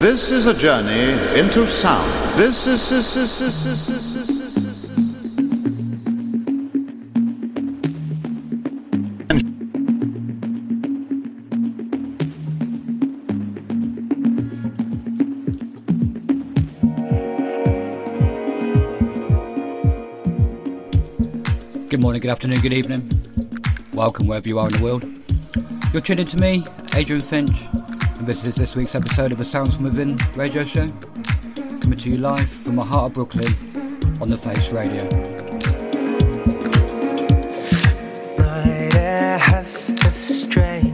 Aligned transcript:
This 0.00 0.30
is 0.30 0.46
a 0.46 0.54
journey 0.54 1.10
into 1.36 1.66
sound. 1.66 2.08
This 2.38 2.68
is. 2.68 2.92
is, 2.92 3.16
is, 3.16 3.40
is, 3.40 3.66
is, 3.66 4.14
is. 4.14 4.90
Good 21.88 21.98
morning, 21.98 22.20
good 22.20 22.30
afternoon, 22.30 22.60
good 22.60 22.72
evening. 22.72 23.10
Welcome 23.94 24.28
wherever 24.28 24.46
you 24.46 24.60
are 24.60 24.68
in 24.68 24.74
the 24.74 24.80
world. 24.80 25.04
You're 25.92 26.02
tuning 26.02 26.26
to 26.26 26.36
me, 26.36 26.64
Adrian 26.94 27.20
Finch, 27.20 27.66
and 28.18 28.26
this 28.26 28.44
is 28.44 28.56
this 28.56 28.74
week's 28.74 28.94
episode 28.94 29.30
of 29.32 29.38
the 29.38 29.44
Sounds 29.44 29.76
from 29.76 29.84
Within 29.84 30.18
radio 30.34 30.64
show. 30.64 30.90
Coming 31.80 31.98
to 31.98 32.10
you 32.10 32.16
live 32.16 32.48
from 32.48 32.76
the 32.76 32.84
heart 32.84 33.06
of 33.06 33.14
Brooklyn 33.14 33.54
on 34.20 34.28
The 34.28 34.36
Face 34.36 34.72
Radio. 34.72 35.04
Night 38.38 38.94
air 38.96 39.38
has 39.38 39.94
the 39.94 40.10
strangest 40.12 40.87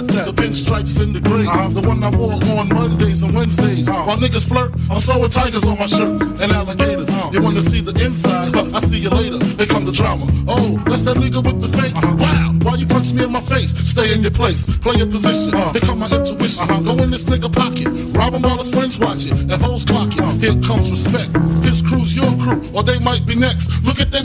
eyes 0.00 0.08
back. 0.08 0.26
The 0.26 0.32
pinstripes 0.32 1.02
in 1.02 1.12
the 1.12 1.20
gray. 1.20 1.46
Uh-huh. 1.46 1.68
The 1.68 1.86
one 1.86 2.02
I 2.02 2.10
wore 2.10 2.40
on 2.58 2.68
Mondays 2.68 3.22
and 3.22 3.34
Wednesdays. 3.34 3.88
Uh-huh. 3.88 4.04
While 4.06 4.18
niggas 4.18 4.48
flirt, 4.48 4.72
I'm 4.90 5.00
sewing 5.00 5.30
tigers 5.30 5.64
on 5.64 5.78
my 5.78 5.86
shirt 5.86 6.20
and 6.40 6.52
alligators. 6.52 7.08
Uh-huh. 7.10 7.30
You 7.32 7.42
wanna 7.42 7.62
see 7.62 7.80
the 7.80 7.94
inside? 8.04 8.52
But 8.52 8.72
I 8.74 8.80
see 8.80 8.98
you 8.98 9.10
later. 9.10 9.38
Here 9.56 9.66
come 9.66 9.84
the 9.84 9.92
drama. 9.92 10.26
Oh, 10.48 10.80
that's 10.86 11.02
that 11.02 11.16
nigga 11.16 11.44
with 11.44 11.60
the 11.60 11.68
fake. 11.68 11.94
Uh-huh. 11.96 12.16
Wow, 12.18 12.52
why 12.62 12.74
you 12.76 12.86
punch 12.86 13.12
me 13.12 13.24
in 13.24 13.32
my 13.32 13.40
face? 13.40 13.72
Stay 13.88 14.12
in 14.14 14.22
your 14.22 14.32
place. 14.32 14.64
Play 14.78 14.96
your 14.96 15.06
position. 15.06 15.54
Uh-huh. 15.54 15.72
Here 15.72 15.82
come 15.82 15.98
my 16.00 16.10
intuition. 16.10 16.64
Uh-huh. 16.64 16.80
Go 16.80 17.02
in 17.02 17.10
this 17.10 17.24
nigga 17.24 17.50
pocket. 17.52 17.88
Rob 18.16 18.34
him 18.34 18.42
while 18.42 18.58
his 18.58 18.72
friends 18.72 18.98
watch 18.98 19.26
it. 19.26 19.32
And 19.32 19.60
hoes 19.62 19.84
clock 19.84 20.12
it. 20.12 20.24
Here 20.40 20.56
comes 20.62 20.90
respect. 20.90 21.30
His 21.64 21.82
crew's 21.82 22.16
your 22.16 22.32
crew, 22.40 22.62
or 22.74 22.82
they 22.82 22.98
might 22.98 23.26
be 23.26 23.34
next. 23.34 23.84
Look 23.84 24.00
at 24.00 24.10
them. 24.10 24.20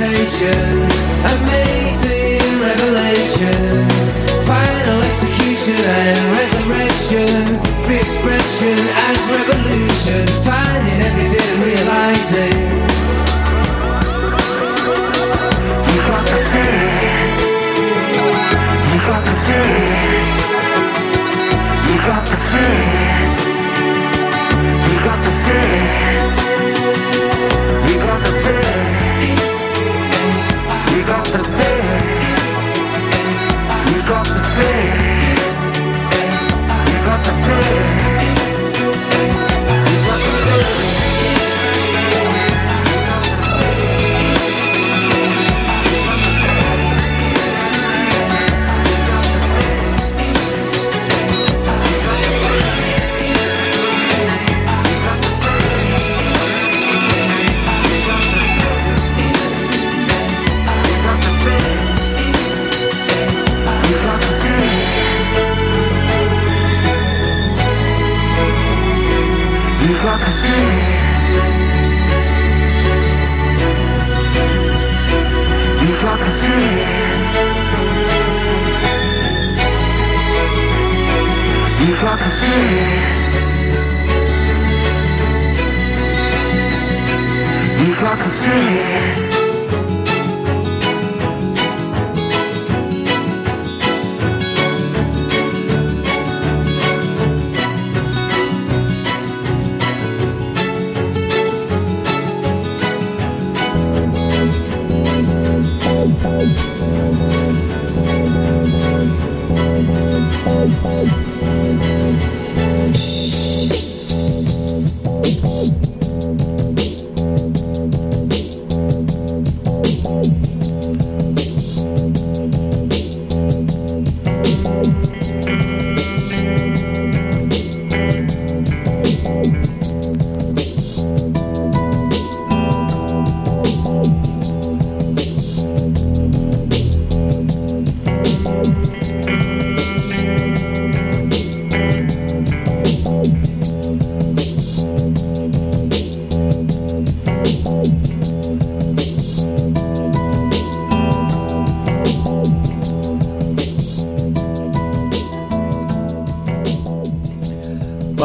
Expectations, 0.00 1.02
amazing 1.24 1.77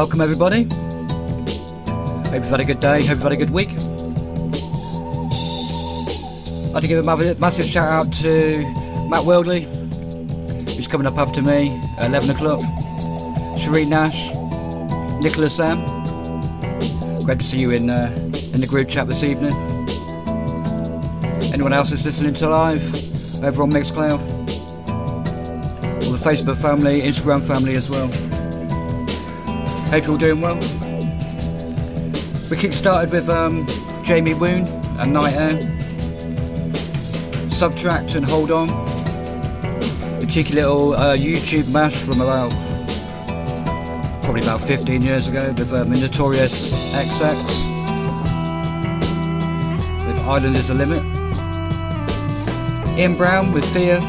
Welcome, 0.03 0.19
everybody. 0.19 0.63
Hope 0.63 2.33
you've 2.33 2.49
had 2.49 2.59
a 2.59 2.65
good 2.65 2.81
day. 2.81 3.05
Hope 3.05 3.15
you've 3.15 3.23
had 3.23 3.31
a 3.31 3.37
good 3.37 3.51
week. 3.51 3.69
I'd 6.59 6.71
like 6.73 6.81
to 6.81 6.89
give 6.89 7.07
a 7.07 7.35
massive, 7.35 7.65
shout 7.65 7.87
out 7.87 8.11
to 8.15 8.57
Matt 9.07 9.23
Wildley, 9.23 9.63
who's 10.75 10.89
coming 10.89 11.07
up 11.07 11.17
after 11.17 11.41
me 11.41 11.69
at 11.97 12.07
11 12.09 12.31
o'clock. 12.31 12.59
Shereen 13.57 13.87
Nash, 13.87 14.33
Nicholas 15.23 15.55
Sam. 15.55 15.79
Great 17.23 17.39
to 17.39 17.45
see 17.45 17.59
you 17.59 17.71
in 17.71 17.89
uh, 17.89 18.11
in 18.53 18.59
the 18.59 18.67
group 18.67 18.89
chat 18.89 19.07
this 19.07 19.23
evening. 19.23 19.53
Anyone 21.53 21.71
else 21.71 21.91
that's 21.91 22.03
listening 22.03 22.33
to 22.33 22.49
live 22.49 22.83
over 23.41 23.63
on 23.63 23.71
Mixcloud? 23.71 24.19
Or 26.05 26.17
the 26.17 26.17
Facebook 26.17 26.61
family, 26.61 27.03
Instagram 27.03 27.41
family 27.41 27.77
as 27.77 27.89
well. 27.89 28.11
Hope 29.93 30.05
you're 30.05 30.11
all 30.13 30.17
doing 30.17 30.41
well. 30.41 30.55
We 32.49 32.57
kick 32.57 32.73
started 32.73 33.11
with 33.11 33.29
um, 33.29 33.67
Jamie 34.03 34.33
Woon 34.33 34.65
and 34.97 35.13
Night 35.13 35.35
Air. 35.35 35.59
SBTRKT 37.51 38.15
and 38.15 38.25
Hold 38.25 38.49
On. 38.49 38.69
A 40.19 40.25
cheeky 40.25 40.55
little 40.55 40.95
uh, 40.95 41.15
YouTube 41.15 41.71
mash 41.71 42.01
from 42.01 42.21
about 42.21 42.49
probably 44.23 44.41
about 44.41 44.61
15 44.61 45.03
years 45.03 45.27
ago 45.27 45.53
with 45.55 45.71
um, 45.71 45.91
the 45.91 45.99
Notorious 45.99 46.71
XX. 46.95 47.35
With 50.07 50.17
Island 50.21 50.55
is 50.57 50.69
the 50.69 50.73
Limit. 50.73 51.03
Ian 52.97 53.15
Brown 53.15 53.51
with 53.51 53.71
Fear. 53.71 53.99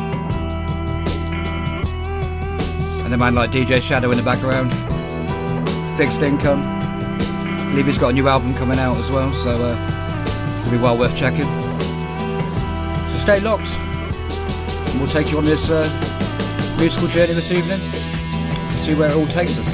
And 3.05 3.13
a 3.13 3.19
man 3.19 3.35
like 3.35 3.51
DJ 3.51 3.83
Shadow 3.83 4.11
in 4.13 4.17
the 4.17 4.25
background. 4.25 4.73
Fixed 5.97 6.23
Income. 6.23 6.63
He's 7.77 7.99
got 7.99 8.11
a 8.11 8.13
new 8.13 8.29
album 8.29 8.55
coming 8.55 8.79
out 8.79 8.97
as 8.99 9.11
well, 9.11 9.33
so 9.33 9.51
uh, 9.51 10.61
it'll 10.61 10.71
be 10.71 10.83
well 10.83 10.97
worth 10.97 11.17
checking. 11.17 11.47
So 13.11 13.19
stay 13.19 13.41
locked, 13.41 13.69
and 13.69 15.01
we'll 15.01 15.11
take 15.11 15.31
you 15.31 15.39
on 15.39 15.45
this 15.45 15.71
uh, 15.71 15.89
musical 16.79 17.09
journey 17.09 17.33
this 17.33 17.51
evening 17.51 17.81
see 18.85 18.95
where 18.95 19.09
it 19.09 19.17
all 19.17 19.27
takes 19.29 19.59
us. 19.59 19.74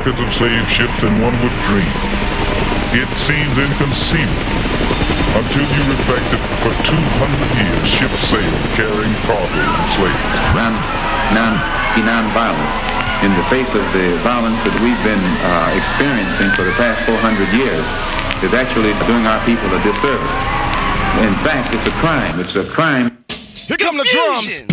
Records 0.00 0.24
of 0.24 0.32
slave 0.32 0.64
ships 0.64 0.96
than 1.04 1.12
one 1.20 1.36
would 1.44 1.52
dream. 1.68 1.92
It 2.96 3.04
seems 3.20 3.52
inconceivable 3.60 4.32
until 5.36 5.60
you 5.76 5.82
reflect 5.92 6.24
that 6.32 6.40
for 6.64 6.72
200 6.88 6.96
years 7.60 7.84
ships 7.84 8.32
sailed 8.32 8.64
carrying 8.80 9.12
cargo 9.28 9.60
of 9.60 9.88
slaves. 9.92 10.24
non, 10.56 10.72
non, 11.36 11.52
be 11.92 12.00
non-violent. 12.00 12.72
In 13.20 13.36
the 13.36 13.44
face 13.52 13.68
of 13.76 13.84
the 13.92 14.16
violence 14.24 14.56
that 14.64 14.72
we've 14.80 15.04
been 15.04 15.20
uh, 15.20 15.76
experiencing 15.76 16.48
for 16.56 16.64
the 16.64 16.72
past 16.80 17.04
400 17.04 17.52
years, 17.52 17.84
is 18.40 18.56
actually 18.56 18.96
doing 19.04 19.28
our 19.28 19.44
people 19.44 19.68
a 19.68 19.80
disservice. 19.84 20.36
In 21.20 21.36
fact, 21.44 21.76
it's 21.76 21.84
a 21.84 21.96
crime. 22.00 22.40
It's 22.40 22.56
a 22.56 22.64
crime. 22.64 23.20
Here 23.68 23.76
come 23.76 24.00
the 24.00 24.08
drums. 24.08 24.69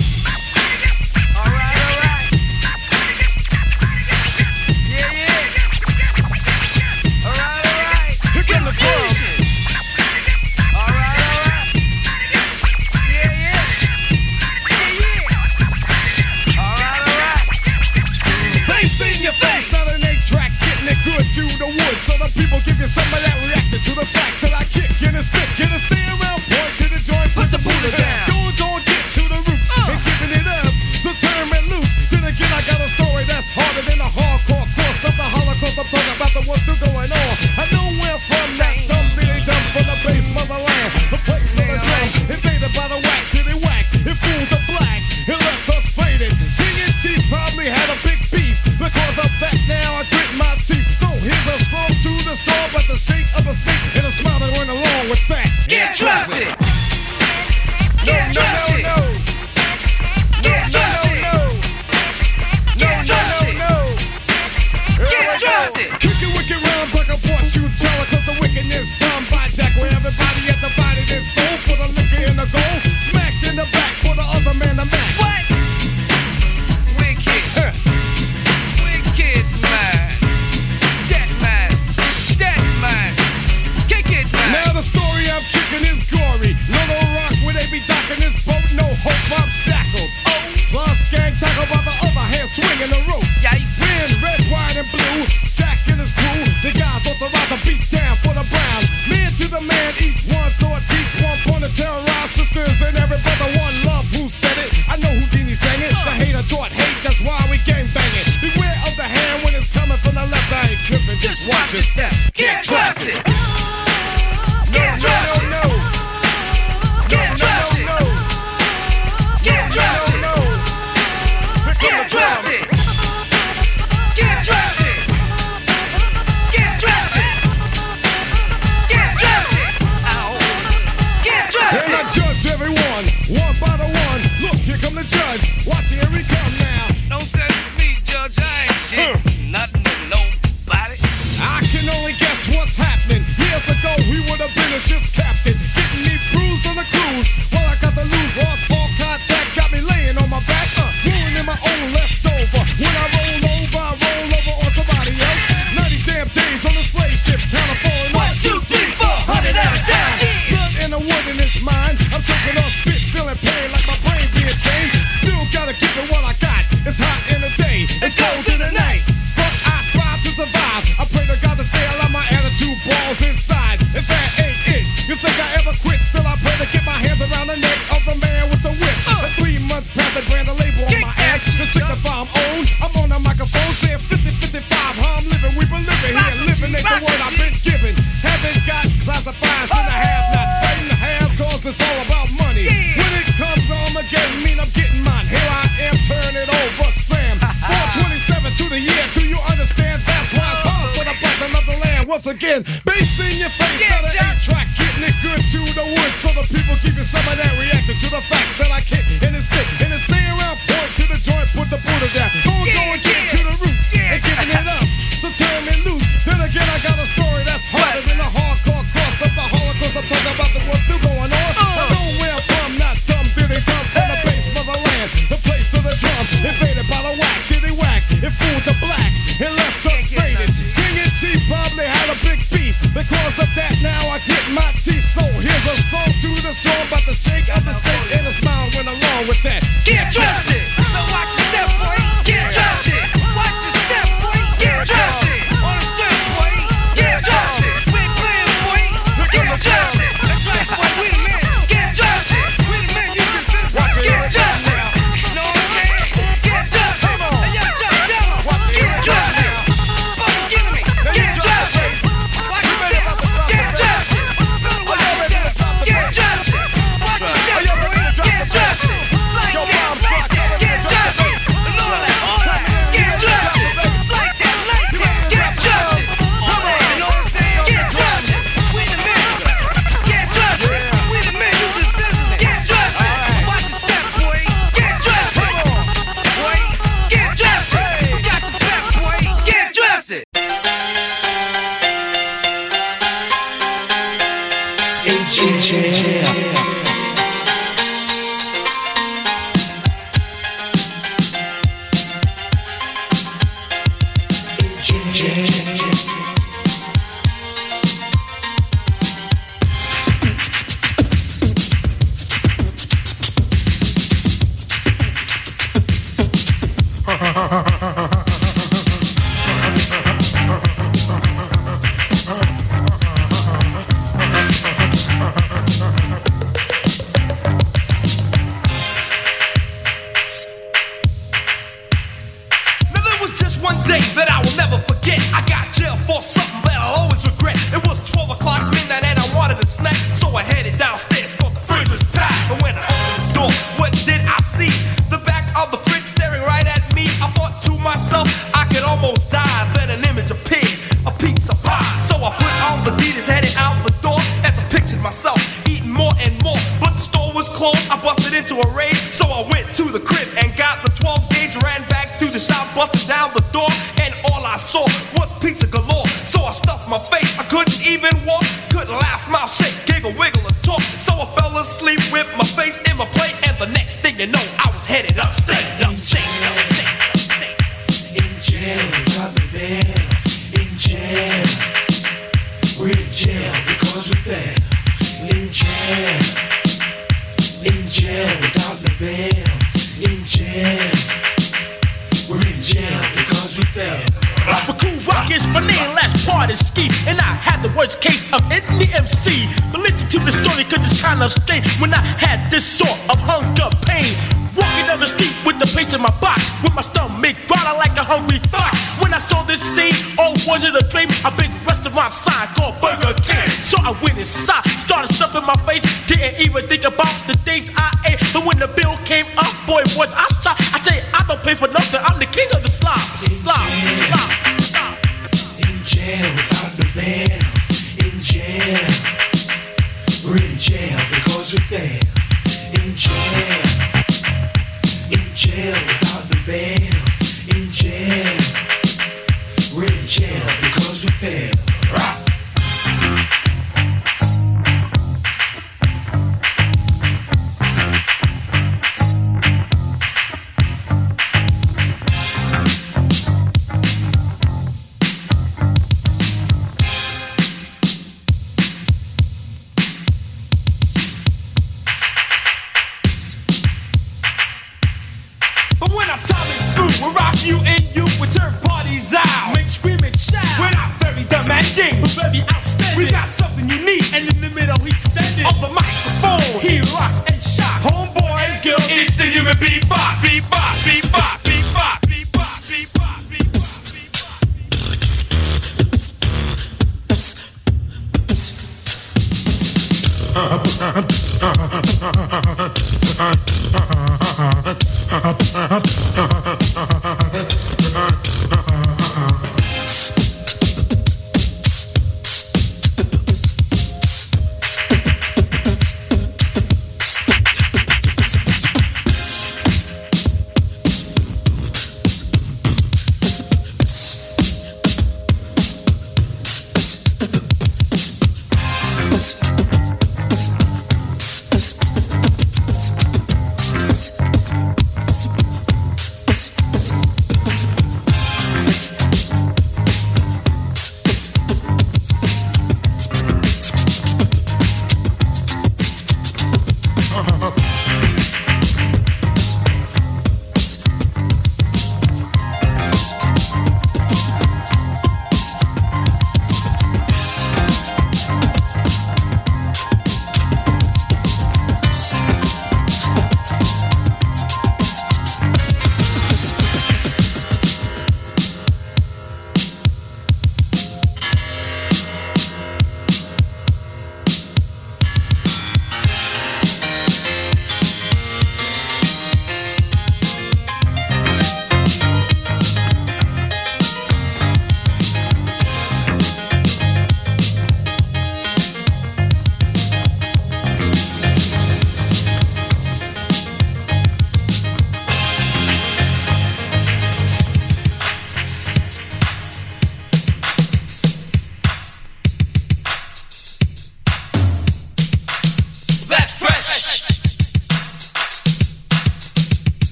So 235.02 235.22
here's 235.22 235.66
a 235.66 235.78
song 235.92 236.08
to 236.22 236.30
the 236.42 236.54
storm, 236.54 236.88
about 236.88 237.06
the 237.06 237.14
shake 237.14 237.56
of 237.56 237.66
the. 237.66 237.87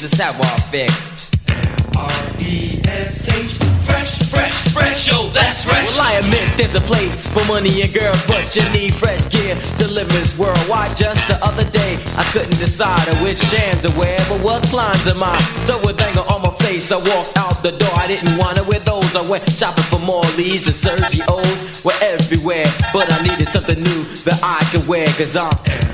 The 0.00 0.06
use 0.06 0.12
a 0.12 0.16
savoir 0.16 0.58
faire. 0.72 0.88
R-E-S-H, 1.96 3.52
fresh, 3.84 4.18
fresh, 4.30 4.56
fresh, 4.72 5.08
yo, 5.08 5.28
that's 5.30 5.64
fresh. 5.64 5.84
Well, 5.96 6.00
I 6.00 6.20
admit 6.20 6.56
there's 6.56 6.74
a 6.74 6.80
place 6.80 7.16
for 7.16 7.44
money 7.44 7.82
and 7.82 7.92
girls, 7.92 8.24
but 8.26 8.56
you 8.56 8.62
need 8.72 8.94
fresh 8.94 9.28
gear 9.28 9.54
to 9.78 9.88
live 9.92 10.08
in 10.08 10.16
this 10.16 10.38
worldwide. 10.38 10.96
Just 10.96 11.26
the 11.28 11.36
other 11.44 11.68
day, 11.70 11.98
I 12.16 12.24
couldn't 12.32 12.56
decide 12.56 13.06
on 13.08 13.16
which 13.22 13.40
jams 13.50 13.82
to 13.82 13.90
wear, 13.98 14.16
but 14.28 14.40
what 14.40 14.62
climbs 14.64 15.06
am 15.06 15.22
I? 15.22 15.36
So 15.68 15.76
with 15.84 16.00
anger 16.00 16.24
on 16.32 16.42
my 16.42 16.54
face, 16.64 16.92
I 16.92 16.96
walked 16.96 17.36
out 17.36 17.62
the 17.62 17.72
door. 17.72 17.92
I 17.96 18.06
didn't 18.06 18.38
wanna 18.38 18.62
wear 18.62 18.80
those. 18.80 19.14
I 19.14 19.20
went 19.20 19.44
shopping 19.50 19.84
for 19.84 19.98
more 19.98 20.22
Morley's 20.22 20.64
and 20.64 20.76
Sergio's 20.76 21.84
were 21.84 21.98
everywhere, 22.00 22.66
but 22.92 23.12
I 23.12 23.20
needed 23.22 23.48
something 23.48 23.82
new 23.82 24.04
that 24.24 24.40
I 24.42 24.64
could 24.72 24.86
wear, 24.88 25.06
cause 25.18 25.36
I'm 25.36 25.89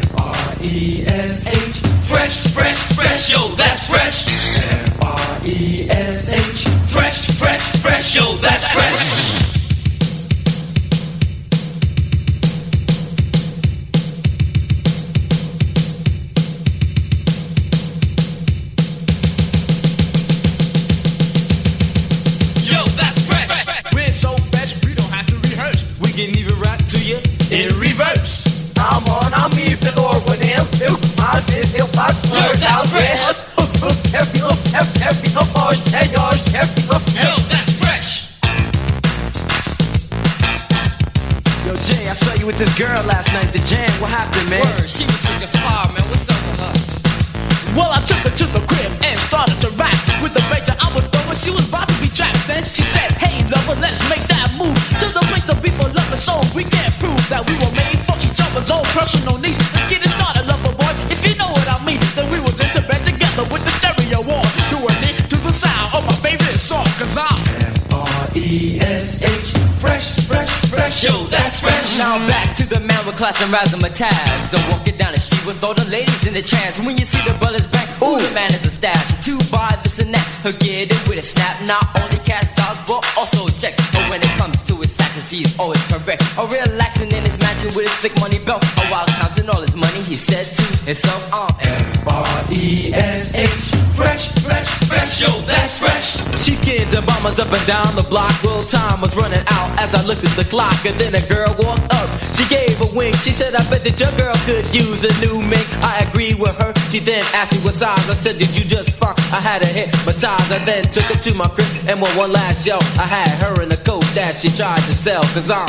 R-E-S-H, 0.67 1.77
fresh, 2.09 2.53
fresh, 2.53 2.79
fresh, 2.95 3.31
yo, 3.31 3.55
that's 3.55 3.87
fresh. 3.87 4.25
Fresh, 4.25 6.66
razzmatazz. 73.57 74.53
So 74.53 74.61
walking 74.71 74.97
down 74.97 75.13
the 75.17 75.21
street 75.21 75.47
with 75.47 75.65
all 75.65 75.73
the 75.73 75.89
ladies 75.89 76.27
in 76.29 76.35
the 76.35 76.43
trance. 76.43 76.77
When 76.85 76.99
you 77.01 77.05
see 77.05 77.21
the 77.25 77.33
brothers 77.41 77.67
back, 77.67 77.89
ooh, 78.05 78.21
the 78.21 78.29
man 78.37 78.53
is 78.53 78.65
a 78.69 78.73
stash. 78.73 79.25
Two 79.25 79.41
by 79.49 79.73
this 79.83 79.99
and 79.99 80.13
that, 80.13 80.27
he'll 80.45 80.53
get 80.61 80.93
it 80.93 81.01
with 81.09 81.19
a 81.19 81.25
snap. 81.25 81.57
Not 81.65 81.85
only 81.97 82.21
cash 82.29 82.53
dollars, 82.53 82.81
but 82.85 83.01
also 83.17 83.49
check. 83.57 83.73
But 83.97 84.05
when 84.13 84.21
it 84.21 84.33
comes 84.37 84.61
to 84.69 84.75
his 84.77 84.93
taxes, 84.93 85.31
he's 85.31 85.59
always 85.59 85.81
correct. 85.89 86.21
Or 86.37 86.45
relaxing 86.53 87.09
in 87.09 87.25
his 87.25 87.39
mansion 87.41 87.73
with 87.73 87.89
his 87.89 87.97
thick 88.05 88.15
money 88.21 88.39
belt. 88.45 88.61
Or 88.77 88.87
while 88.93 89.09
counting 89.17 89.49
all 89.49 89.63
his 89.65 89.75
money, 89.75 90.05
he 90.05 90.17
said 90.17 90.45
to 90.45 90.65
himself, 90.85 91.23
uh, 91.33 91.49
R-E-S-H, 92.05 93.65
fresh, 93.97 94.25
fresh, 94.45 94.69
fresh, 94.85 95.21
yo, 95.21 95.33
that's 95.49 95.81
fresh. 95.81 96.21
Chief 96.45 96.61
kids 96.61 96.93
and 96.95 97.07
bombers 97.07 97.41
up 97.41 97.51
and 97.51 97.67
down 97.67 97.89
the 97.97 98.07
block. 98.13 98.33
Well, 98.45 98.63
time 98.63 99.01
was 99.01 99.17
running 99.17 99.45
out 99.57 99.71
as 99.81 99.95
I 99.95 100.05
looked 100.05 100.25
at 100.25 100.37
the 100.37 100.45
clock. 100.45 100.85
And 100.85 100.95
then 101.01 101.15
a 101.17 101.25
girl 101.27 101.51
walked 101.65 101.89
up. 101.97 102.09
She 102.37 102.45
gave 102.53 102.65
a. 102.65 102.66
She 103.23 103.33
said, 103.33 103.55
I 103.55 103.63
bet 103.71 103.83
that 103.85 103.99
your 103.99 104.13
girl 104.19 104.35
could 104.47 104.67
use 104.75 105.05
a 105.05 105.13
new 105.25 105.43
mink. 105.43 105.67
I 105.83 106.07
agreed 106.09 106.39
with 106.39 106.57
her. 106.59 106.73
She 106.91 106.99
then 107.01 107.25
asked 107.35 107.55
me 107.55 107.61
what 107.65 107.75
size. 107.75 108.09
I 108.09 108.15
said, 108.15 108.39
Did 108.39 108.57
you 108.57 108.65
just 108.65 108.91
fuck? 108.91 109.19
I 109.33 109.41
had 109.41 109.65
her 109.65 109.73
hypnotized. 109.73 110.53
I 110.53 110.59
then 110.65 110.85
took 110.85 111.05
her 111.11 111.19
to 111.19 111.35
my 111.35 111.49
crib. 111.49 111.67
And 111.89 112.01
with 112.01 112.15
one 112.17 112.33
last 112.33 112.67
yell, 112.67 112.83
I 112.99 113.07
had 113.07 113.31
her 113.43 113.63
in 113.63 113.73
a 113.73 113.77
coat 113.77 114.05
that 114.15 114.35
she 114.35 114.49
tried 114.49 114.83
to 114.87 114.95
sell. 114.95 115.23
Cause 115.35 115.51
I'm 115.51 115.67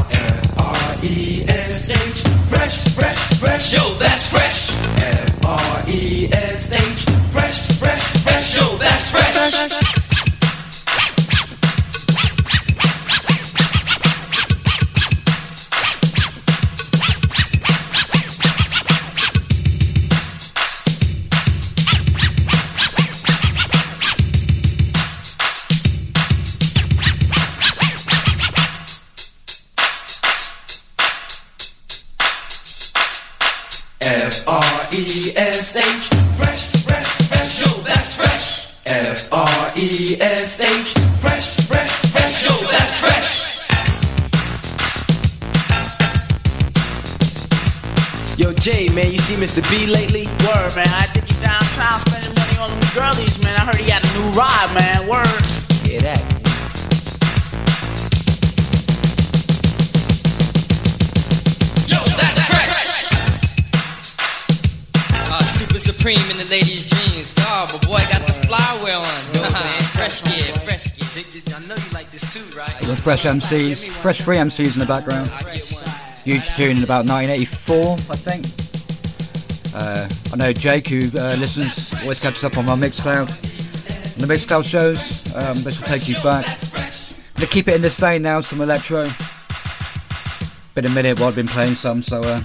R-E-S-H, 0.58 2.20
fresh, 2.50 2.84
fresh, 2.93 3.39
fresh, 3.39 3.74
yo, 3.74 3.93
that's 3.95 4.28
fresh. 4.28 4.72
F-R-E-S-H, 5.02 7.00
fresh, 7.32 7.68
fresh, 7.80 8.06
fresh, 8.24 8.58
yo, 8.58 8.76
Mr. 49.48 49.64
B 49.72 49.88
lately? 49.88 50.28
Word, 50.43 50.76
man. 50.76 50.91
I 50.91 51.08
think 51.16 51.26
he 51.32 51.34
downtown 51.41 52.02
spending 52.02 52.36
money 52.36 52.58
on 52.60 52.70
them 52.70 52.89
girlies, 52.93 53.41
man. 53.41 53.56
I 53.56 53.64
heard 53.64 53.80
he 53.80 53.88
got 53.88 54.04
a 54.04 54.12
new 54.20 54.28
ride, 54.36 54.68
man. 54.76 55.08
Word. 55.08 55.24
Yeah, 55.88 56.04
that. 56.04 56.20
Yo, 61.88 61.95
that's 62.20 62.39
fresh. 62.52 63.08
uh, 65.32 65.43
super 65.43 65.80
supreme 65.80 66.20
in 66.30 66.36
the 66.36 66.48
ladies' 66.52 66.89
dreams. 66.89 67.34
Oh, 67.39 67.70
but 67.72 67.88
boy 67.88 68.04
got 68.12 68.28
the 68.28 68.34
flywheel 68.34 69.00
on. 69.00 69.22
Yo, 69.32 69.50
man, 69.50 69.82
fresh 69.95 70.22
gear, 70.28 70.54
fresh 70.68 70.91
gear. 70.91 71.24
I 71.56 71.66
know 71.66 71.76
you 71.76 71.91
like 71.93 72.12
this 72.12 72.28
suit, 72.28 72.54
right? 72.54 72.78
The 72.82 72.98
fresh 72.98 73.24
MCs, 73.24 73.88
fresh 73.88 74.22
free 74.22 74.36
MCs 74.36 74.74
in 74.74 74.80
the 74.82 74.86
background. 74.86 75.32
Huge 76.26 76.45
tune 76.58 76.76
in 76.76 76.84
about 76.84 77.06
1984, 77.06 77.93
I 77.93 78.18
think. 78.18 78.47
Know 80.38 80.53
Jake, 80.53 80.88
who 80.89 81.09
uh, 81.17 81.35
listens, 81.39 81.91
always 82.01 82.21
catches 82.21 82.43
up 82.43 82.57
on 82.57 82.65
my 82.65 82.75
Mixcloud. 82.75 83.27
And 84.13 84.23
the 84.23 84.31
Mixcloud 84.31 84.63
shows, 84.63 85.35
um, 85.35 85.63
this 85.63 85.79
will 85.79 85.88
take 85.88 86.07
you 86.07 86.13
back. 86.21 86.45
I'm 86.47 87.15
gonna 87.35 87.47
keep 87.47 87.67
it 87.67 87.73
in 87.73 87.81
this 87.81 87.97
vein 87.97 88.21
now, 88.21 88.39
some 88.41 88.61
electro. 88.61 89.09
Been 90.75 90.85
a 90.85 90.89
minute 90.89 91.19
while 91.19 91.29
I've 91.29 91.35
been 91.35 91.47
playing 91.47 91.73
some, 91.73 92.03
so 92.03 92.21
uh, 92.21 92.41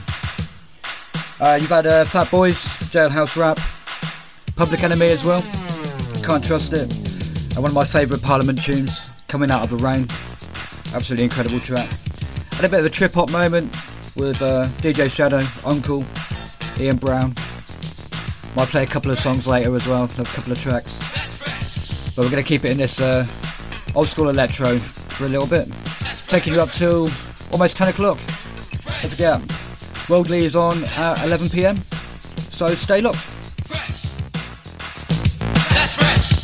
uh, 1.38 1.59
you've 1.61 1.68
had 1.68 1.86
uh, 1.86 2.05
Fat 2.07 2.30
Boys, 2.30 2.64
Jailhouse 2.90 3.36
Rap, 3.36 3.61
Public 4.57 4.82
Enemy 4.82 5.09
as 5.09 5.22
well. 5.22 5.43
Can't 6.22 6.43
trust 6.43 6.72
it. 6.72 6.90
And 7.55 7.59
one 7.59 7.72
of 7.72 7.74
my 7.74 7.84
favourite 7.84 8.22
Parliament 8.22 8.62
tunes, 8.62 9.07
Coming 9.28 9.51
Out 9.51 9.62
of 9.62 9.70
the 9.70 9.76
Rain. 9.76 10.09
Absolutely 10.95 11.24
incredible 11.24 11.61
track. 11.61 11.90
Had 12.53 12.64
a 12.64 12.68
bit 12.70 12.80
of 12.80 12.86
a 12.86 12.90
trip 12.90 13.12
hop 13.12 13.30
moment 13.30 13.74
with 14.16 14.40
uh, 14.40 14.66
DJ 14.78 15.11
Shadow, 15.11 15.43
Unkle, 15.64 16.07
Ian 16.80 16.97
Brown. 16.97 17.34
Might 18.55 18.69
play 18.69 18.83
a 18.83 18.87
couple 18.87 19.11
of 19.11 19.19
songs 19.19 19.47
later 19.47 19.75
as 19.75 19.87
well, 19.87 20.05
a 20.05 20.09
couple 20.09 20.53
of 20.53 20.61
tracks. 20.61 20.95
But 22.15 22.25
we're 22.25 22.31
going 22.31 22.43
to 22.43 22.49
keep 22.49 22.65
it 22.65 22.71
in 22.71 22.77
this 22.77 23.01
uh, 23.01 23.27
old 23.95 24.09
school 24.09 24.29
electro 24.29 24.79
for 24.79 25.25
a 25.25 25.29
little 25.29 25.47
bit. 25.47 25.69
Taking 26.29 26.53
you 26.55 26.61
up 26.61 26.71
till 26.73 27.09
almost 27.51 27.77
10 27.77 27.89
o'clock. 27.89 28.19
Don't 29.01 29.11
forget, 29.11 29.41
Worldly 30.09 30.45
is 30.45 30.57
on 30.57 30.85
at 30.85 31.25
11 31.25 31.49
pm. 31.49 31.77
So 32.51 32.75
stay 32.75 33.01
locked. 33.01 33.27
That's 35.71 35.95
fresh. 35.95 36.41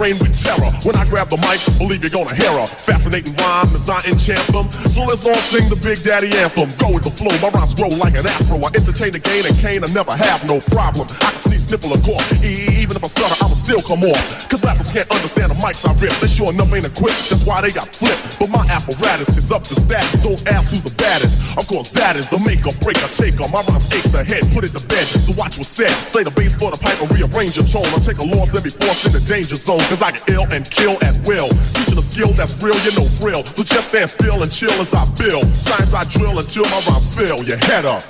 Reign 0.00 0.18
with 0.18 0.36
terror. 0.36 0.70
When 0.84 0.95
grab 1.06 1.30
the 1.30 1.38
mic, 1.46 1.62
believe 1.78 2.02
you're 2.02 2.14
gonna 2.14 2.34
hear 2.34 2.50
her. 2.50 2.66
Fascinating 2.66 3.34
rhyme 3.38 3.70
as 3.74 3.88
I 3.88 3.98
enchant 4.06 4.42
them. 4.50 4.66
So 4.90 5.06
let's 5.06 5.24
all 5.26 5.38
sing 5.38 5.70
the 5.70 5.78
Big 5.78 6.02
Daddy 6.02 6.30
anthem. 6.36 6.70
Go 6.76 6.94
with 6.94 7.06
the 7.06 7.14
flow, 7.14 7.32
my 7.38 7.50
rhymes 7.54 7.74
grow 7.74 7.88
like 7.96 8.18
an 8.18 8.26
afro. 8.26 8.58
I 8.62 8.70
entertain 8.74 9.14
the 9.14 9.22
gain 9.22 9.46
and 9.46 9.56
cane, 9.58 9.82
I 9.82 9.90
never 9.94 10.12
have 10.14 10.42
no 10.44 10.60
problem. 10.74 11.06
I 11.22 11.30
can 11.32 11.40
sneeze, 11.40 11.64
sniffle, 11.70 11.94
a 11.94 11.98
cough. 12.02 12.26
Even 12.44 12.94
if 12.98 13.02
I 13.02 13.08
stutter, 13.08 13.38
I'ma 13.42 13.54
still 13.54 13.82
come 13.86 14.02
off. 14.06 14.22
Cause 14.50 14.62
rappers 14.66 14.90
can't 14.90 15.08
understand 15.14 15.54
the 15.54 15.58
mics 15.62 15.86
I 15.86 15.94
rip. 16.02 16.12
They 16.18 16.28
sure 16.28 16.50
enough 16.50 16.72
ain't 16.74 16.86
equipped, 16.86 17.30
that's 17.30 17.46
why 17.46 17.62
they 17.62 17.70
got 17.70 17.86
flipped. 17.94 18.42
But 18.42 18.50
my 18.50 18.64
apparatus 18.68 19.30
is 19.38 19.50
up 19.54 19.62
to 19.70 19.74
status. 19.78 20.18
Don't 20.20 20.40
ask 20.50 20.74
who's 20.74 20.82
the 20.82 20.94
baddest. 20.98 21.38
Of 21.56 21.66
course, 21.70 21.90
that 21.94 22.16
is 22.16 22.28
the 22.28 22.38
make 22.42 22.66
or 22.66 22.74
break 22.82 22.98
or 23.00 23.10
take 23.14 23.38
on. 23.40 23.50
My 23.54 23.62
rhymes 23.70 23.86
ache 23.94 24.10
the 24.10 24.26
head, 24.26 24.42
put 24.52 24.66
it 24.66 24.74
to 24.74 24.82
bed. 24.86 25.06
So 25.24 25.32
watch 25.38 25.56
what's 25.56 25.70
said. 25.70 25.92
Say 26.10 26.24
the 26.26 26.34
bass 26.34 26.56
for 26.56 26.70
the 26.70 26.78
pipe 26.78 26.98
and 27.00 27.08
rearrange 27.12 27.56
your 27.56 27.66
tone. 27.66 27.86
I 27.94 27.98
take 28.02 28.18
a 28.18 28.26
loss 28.26 28.52
and 28.52 28.64
be 28.64 28.70
forced 28.70 29.06
in 29.06 29.12
the 29.12 29.22
danger 29.22 29.56
zone. 29.56 29.82
Cause 29.88 30.02
I 30.02 30.12
get 30.12 30.28
ill 30.30 30.46
and 30.50 30.64
kill 30.68 30.96
at 31.06 31.16
will. 31.26 31.48
Teaching 31.78 31.98
a 31.98 32.02
skill 32.02 32.32
that's 32.34 32.58
real, 32.62 32.74
you 32.82 32.92
know 32.98 33.06
frill. 33.06 33.46
So 33.46 33.62
just 33.62 33.94
stand 33.94 34.10
still 34.10 34.42
and 34.42 34.50
chill 34.50 34.74
as 34.82 34.92
I 34.92 35.06
build. 35.14 35.46
Science 35.54 35.94
I 35.94 36.02
drill 36.10 36.38
until 36.38 36.66
my 36.66 36.82
rhymes 36.90 37.06
fill. 37.14 37.38
Your 37.46 37.58
head 37.70 37.86
up. 37.86 38.02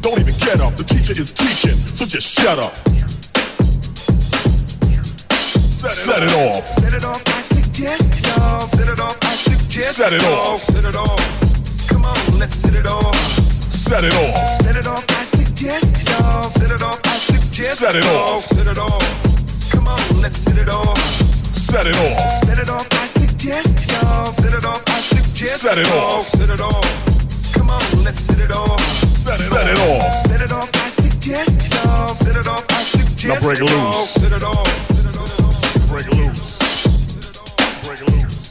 Don't 0.00 0.18
even 0.22 0.34
get 0.38 0.62
up. 0.62 0.78
The 0.78 0.86
teacher 0.86 1.12
is 1.12 1.34
teaching, 1.34 1.76
so 1.76 2.06
just 2.06 2.30
shut 2.30 2.58
up. 2.58 2.72
Set 5.80 5.90
it, 5.90 5.96
Set 5.96 6.22
it 6.22 6.32
off. 6.36 6.64
Set 6.78 6.92
it 6.94 7.04
off, 7.04 7.22
I 7.26 7.40
suggest, 7.42 8.22
y'all. 8.24 8.60
Set 8.60 8.88
it 8.88 9.00
off, 9.00 9.18
I 9.22 9.34
suggest. 9.34 9.96
Set 9.96 10.12
it 10.12 10.22
y'all. 10.22 10.54
off. 10.54 10.60
Set 10.62 10.84
it 10.84 10.96
off. 10.96 11.88
Come 11.88 12.04
on, 12.04 12.38
let's 12.38 12.56
set 12.56 12.74
it 12.74 12.86
off. 12.86 13.14
Set 13.60 14.04
it 14.04 14.14
off. 14.14 14.60
Set 14.62 14.76
it 14.76 14.86
off, 14.86 15.04
I 15.08 15.24
suggest, 15.24 16.08
y'all. 16.08 16.42
Set 16.44 16.70
it 16.70 16.82
off, 16.82 17.00
I 17.04 17.16
suggest. 17.18 17.78
Set 17.78 17.94
it 17.94 18.04
off. 18.04 18.44
Set 18.44 18.66
it 18.66 18.78
off. 18.78 19.72
Come 19.72 19.88
on, 19.88 20.20
let's 20.20 20.38
set 20.38 20.58
it 20.58 20.68
off. 20.68 21.39
Set 21.70 21.86
it 21.86 21.94
off. 21.94 22.42
Set 22.42 22.58
it 22.58 22.68
off, 22.68 22.86
I 22.90 23.06
suggest, 23.06 23.86
y'all. 23.92 24.26
Set 24.26 24.52
it 24.52 24.64
off, 24.64 24.82
I 24.88 25.00
suggest. 25.02 25.60
Set 25.62 25.78
it 25.78 25.86
off. 25.92 26.26
Set 26.26 26.48
it 26.50 26.60
off. 26.60 27.54
Come 27.54 27.70
on, 27.70 27.80
let's 28.02 28.22
set 28.22 28.40
it 28.40 28.50
off. 28.50 28.80
Set 29.14 29.38
it 29.38 29.54
off. 29.54 30.26
Set 30.26 30.40
it 30.40 30.50
off, 30.52 30.68
I 30.74 30.90
suggest, 30.90 31.70
y'all. 31.72 32.08
Set 32.08 32.34
it 32.34 32.48
off, 32.48 32.66
I 32.70 32.82
suggest. 32.82 33.24
Now 33.24 33.38
break 33.38 33.62
it 33.62 33.70
loose. 33.70 34.18
Set 34.18 34.32
it 34.32 34.42
off. 34.42 34.66
Break 35.86 36.10
loose. 36.10 36.58
Break 37.86 38.02
loose. 38.02 38.50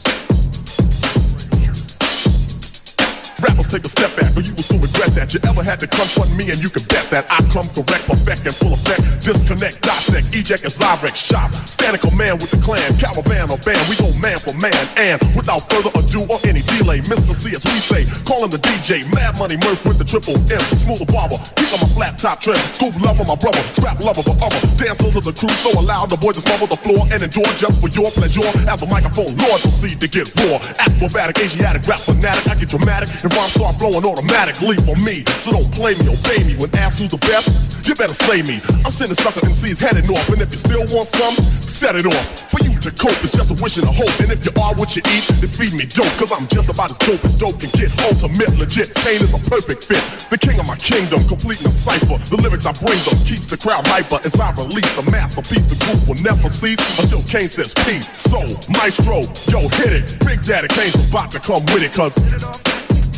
Rappers 3.44 3.68
take 3.68 3.84
a 3.84 3.90
step 3.90 4.16
back, 4.16 4.32
or 4.38 4.48
you 4.48 4.56
will 4.56 4.64
soon 4.64 4.80
regret 4.80 5.12
that. 5.16 5.34
You 5.34 5.42
ever 5.44 5.62
had 5.62 5.80
to 5.82 5.88
confront 5.88 6.32
me, 6.40 6.52
and 6.52 6.64
you 6.64 6.70
can 6.70 6.88
bet 6.88 7.12
that 7.12 7.28
I 7.28 7.44
come 7.52 7.68
correct, 7.76 8.08
perfect, 8.08 8.48
and 8.48 8.56
full 8.56 8.72
effect. 8.72 9.20
Disconnect, 9.28 9.84
dissect, 10.10 10.36
eject 10.36 10.82
I 10.82 10.98
wreck 11.02 11.16
shop. 11.16 11.54
Standing 11.68 12.02
command 12.02 12.42
with 12.42 12.52
the 12.52 12.58
clan, 12.58 12.98
caravan 12.98 13.52
or 13.52 13.60
band. 13.62 13.82
We 13.90 13.96
go 13.98 14.10
man 14.18 14.38
for 14.42 14.54
man, 14.58 14.74
and 14.98 15.22
without 15.38 15.70
further 15.70 15.94
ado 15.94 16.26
or 16.30 16.40
any 16.50 16.62
delay, 16.78 17.02
Mr. 17.06 17.34
C 17.34 17.54
as 17.54 17.64
we 17.66 17.78
say, 17.80 18.04
calling 18.26 18.50
the 18.50 18.58
DJ, 18.58 19.06
Mad 19.14 19.38
Money 19.38 19.58
Murph 19.66 19.86
with 19.86 19.98
the 19.98 20.06
triple 20.06 20.36
M, 20.50 20.62
smooth 20.78 21.06
barber, 21.10 21.38
kick 21.56 21.70
on 21.74 21.82
my 21.86 21.90
flat 21.94 22.18
top 22.18 22.42
trim, 22.42 22.60
scoop 22.74 22.94
love 23.02 23.22
my 23.22 23.36
brother, 23.38 23.62
scrap 23.74 24.00
love 24.02 24.18
of 24.18 24.26
the 24.26 24.36
other. 24.42 24.60
Dancers 24.76 25.16
of 25.16 25.24
the 25.24 25.34
crew 25.34 25.52
so 25.62 25.72
loud, 25.80 26.10
the 26.10 26.18
boys 26.18 26.40
just 26.40 26.48
smother 26.48 26.68
the 26.68 26.80
floor 26.80 27.06
and 27.12 27.20
endure 27.22 27.52
just 27.60 27.78
for 27.78 27.90
your 27.94 28.10
pleasure. 28.16 28.46
As 28.70 28.80
the 28.82 28.88
microphone, 28.90 29.32
Lord 29.38 29.62
proceed 29.62 30.00
to 30.02 30.08
get 30.08 30.32
raw. 30.42 30.58
Acrobatic, 30.80 31.40
Asiatic, 31.44 31.86
rap 31.86 32.00
fanatic, 32.02 32.48
I 32.48 32.56
get 32.56 32.70
dramatic, 32.70 33.10
and 33.22 33.30
rhymes 33.34 33.54
start 33.54 33.78
flowing 33.78 34.04
automatically 34.06 34.78
for 34.88 34.98
me. 35.04 35.22
So 35.44 35.52
don't 35.54 35.70
play 35.76 35.94
me, 36.00 36.10
obey 36.10 36.48
me. 36.48 36.54
When 36.58 36.72
asked 36.80 37.04
who's 37.04 37.12
the 37.12 37.22
best, 37.22 37.52
you 37.88 37.94
better 37.96 38.16
say 38.16 38.42
me. 38.42 38.62
I'm 38.86 38.94
sending 38.96 39.20
sucker 39.20 39.42
MCs 39.42 39.82
headed 39.82 39.99
north, 40.08 40.28
and 40.30 40.42
if 40.42 40.52
you 40.54 40.60
still 40.62 40.86
want 40.96 41.08
some, 41.10 41.36
set 41.60 41.96
it 41.96 42.06
off. 42.06 42.26
For 42.52 42.60
you 42.64 42.72
to 42.72 42.92
cope, 42.96 43.18
it's 43.24 43.36
just 43.36 43.52
a 43.52 43.58
wish 43.64 43.78
and 43.78 43.86
a 43.88 43.94
hope. 43.94 44.14
And 44.20 44.32
if 44.32 44.44
you 44.46 44.54
are 44.62 44.74
what 44.76 44.96
you 44.96 45.04
eat, 45.12 45.26
then 45.42 45.52
feed 45.52 45.74
me 45.74 45.86
dope. 45.90 46.12
Cause 46.20 46.32
I'm 46.32 46.48
just 46.48 46.70
about 46.70 46.92
as 46.92 47.00
dope 47.00 47.24
as 47.26 47.36
dope 47.36 47.60
can 47.60 47.72
get. 47.76 47.90
Ultimate, 48.08 48.56
legit, 48.58 48.94
Kane 49.02 49.22
is 49.22 49.34
a 49.36 49.42
perfect 49.50 49.86
fit. 49.90 50.04
The 50.30 50.38
king 50.38 50.60
of 50.60 50.68
my 50.68 50.78
kingdom, 50.78 51.26
completing 51.28 51.68
a 51.68 51.74
cipher. 51.74 52.18
The 52.30 52.38
lyrics 52.40 52.66
I 52.66 52.74
bring 52.80 53.00
them 53.08 53.20
keeps 53.26 53.50
the 53.50 53.58
crowd 53.58 53.86
hyper 53.88 54.20
as 54.24 54.38
I 54.40 54.52
release 54.56 54.92
the 54.96 55.06
masterpiece. 55.12 55.66
The 55.68 55.78
group 55.84 56.06
will 56.08 56.22
never 56.22 56.50
cease 56.50 56.80
until 57.00 57.24
Kane 57.26 57.50
says 57.50 57.74
peace. 57.88 58.14
So, 58.16 58.40
maestro, 58.78 59.26
yo, 59.52 59.68
hit 59.82 59.94
it. 59.94 60.06
Big 60.26 60.44
Daddy 60.44 60.70
Kane's 60.70 60.98
about 61.10 61.32
to 61.32 61.40
come 61.40 61.64
with 61.74 61.84
it, 61.84 61.94
cause 61.94 62.16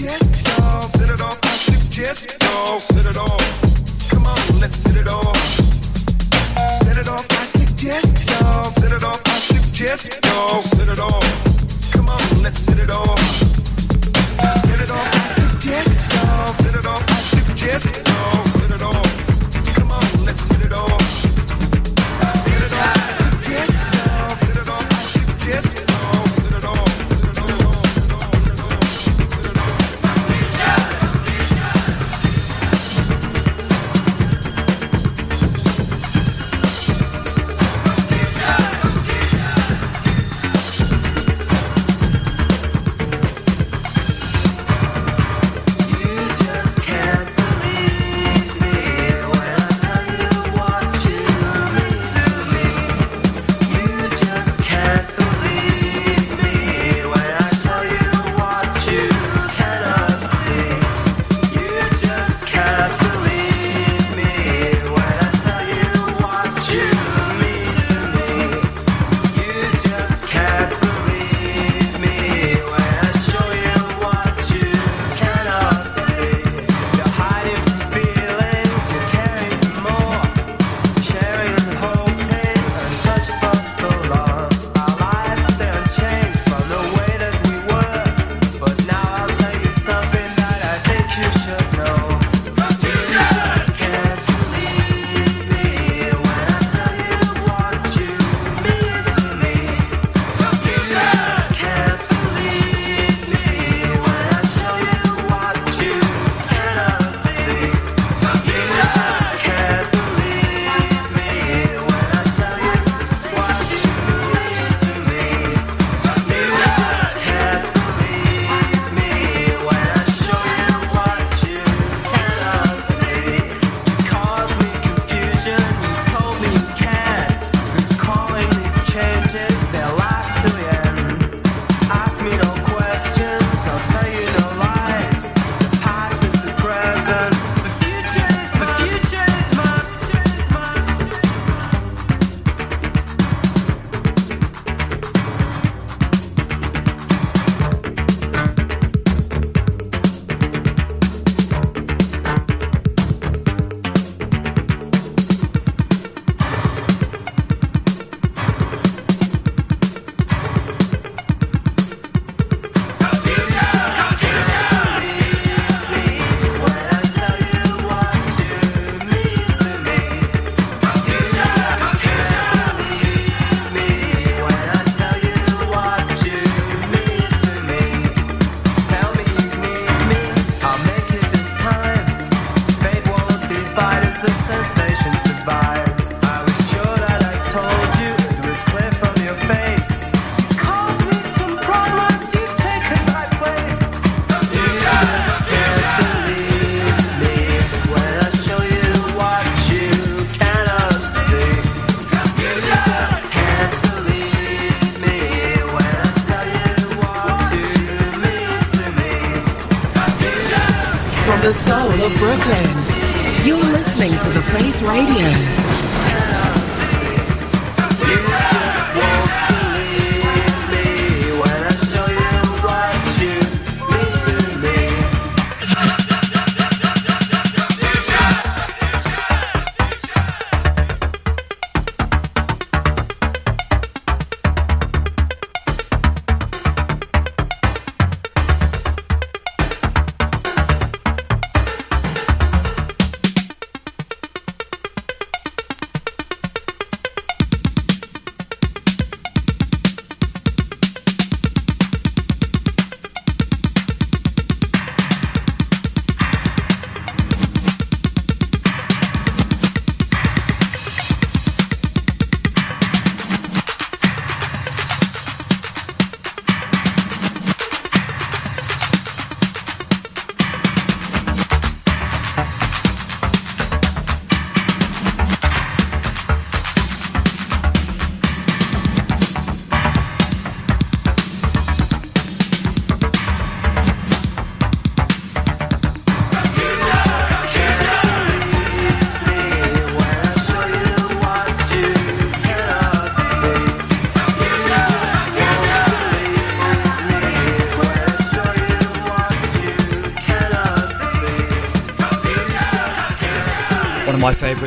suggest, 0.02 0.48
y'all. 0.48 0.82
Set 0.82 1.10
it 1.10 1.22
off, 1.22 1.40
I 1.44 1.56
suggest, 1.58 2.38
y'all. 2.44 2.80
Set 2.80 3.06
it 3.06 3.18
off. 3.18 4.10
Come 4.10 4.26
on, 4.26 4.60
let's 4.60 4.78
set 4.78 4.96
it 4.96 5.08
off. 5.08 5.61
It 7.02 7.10
off, 7.10 7.26
I 7.32 7.46
suggest, 7.46 8.30
y'all. 8.30 8.64
Set 8.66 8.92
it 8.92 9.04
off, 9.04 9.22
I 9.26 9.40
suggest, 9.40 10.24
y'all. 10.24 10.62
Set 10.62 10.88
it 10.88 11.00
off. 11.00 11.94
Come 11.94 12.10
on, 12.10 12.44
let's 12.44 12.60
set 12.60 12.78
it 12.78 12.92
off. 12.92 13.20
Set 14.62 14.80
it 14.80 14.92
off, 14.92 15.10
I 15.12 15.50
suggest, 15.50 16.14
y'all. 16.14 16.48
Set 16.54 16.76
it 16.76 16.86
off, 16.86 17.04
I 17.10 17.22
suggest, 17.24 18.08
y'all. 18.08 18.41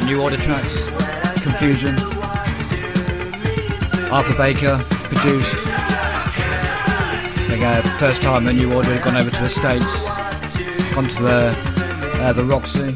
New 0.00 0.22
Order 0.22 0.36
tracks, 0.36 0.74
Confusion. 1.42 1.94
Arthur 4.10 4.36
Baker 4.36 4.78
produced. 4.88 5.56
Uh, 7.64 7.80
first 7.98 8.20
time 8.20 8.46
a 8.46 8.52
New 8.52 8.74
Order 8.74 8.92
had 8.92 9.02
gone 9.02 9.16
over 9.16 9.30
to 9.30 9.42
the 9.42 9.48
States, 9.48 9.86
gone 10.94 11.08
to 11.08 11.22
the, 11.22 11.54
uh, 12.20 12.32
the 12.34 12.44
Roxy, 12.44 12.88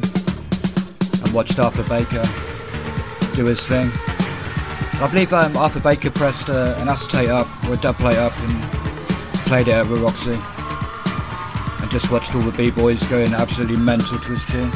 and 1.22 1.32
watched 1.32 1.58
Arthur 1.58 1.84
Baker 1.84 2.22
do 3.34 3.46
his 3.46 3.64
thing. 3.64 3.90
I 5.00 5.08
believe 5.10 5.32
um, 5.32 5.56
Arthur 5.56 5.80
Baker 5.80 6.10
pressed 6.10 6.50
uh, 6.50 6.74
an 6.78 6.88
acetate 6.88 7.30
up 7.30 7.46
or 7.64 7.74
a 7.74 7.76
dub 7.78 7.96
plate 7.96 8.18
up 8.18 8.36
and 8.40 8.62
played 9.46 9.68
it 9.68 9.74
at 9.74 9.88
the 9.88 9.94
Roxy. 9.94 10.38
And 11.80 11.90
just 11.90 12.10
watched 12.10 12.34
all 12.34 12.42
the 12.42 12.52
B-boys 12.52 13.06
going 13.06 13.32
absolutely 13.32 13.78
mental 13.78 14.18
to 14.18 14.28
his 14.28 14.44
tune. 14.44 14.70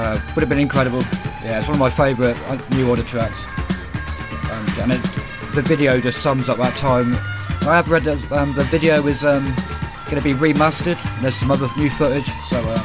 Uh, 0.00 0.18
would 0.34 0.40
have 0.40 0.48
been 0.48 0.58
incredible. 0.58 1.02
Yeah, 1.44 1.58
it's 1.58 1.68
one 1.68 1.74
of 1.74 1.78
my 1.78 1.90
favourite 1.90 2.34
uh, 2.48 2.58
New 2.74 2.88
Order 2.88 3.02
tracks. 3.02 3.38
Um, 4.50 4.66
and 4.80 4.92
it, 4.92 5.02
the 5.54 5.60
video 5.60 6.00
just 6.00 6.22
sums 6.22 6.48
up 6.48 6.56
that 6.56 6.74
time. 6.78 7.12
I 7.68 7.76
have 7.76 7.90
read 7.90 8.04
that 8.04 8.32
um, 8.32 8.54
the 8.54 8.64
video 8.64 9.06
is 9.06 9.26
um, 9.26 9.44
going 10.08 10.16
to 10.16 10.22
be 10.22 10.32
remastered. 10.32 10.96
And 11.16 11.24
there's 11.24 11.34
some 11.34 11.50
other 11.50 11.68
new 11.76 11.90
footage. 11.90 12.24
So 12.48 12.60
uh, 12.60 12.76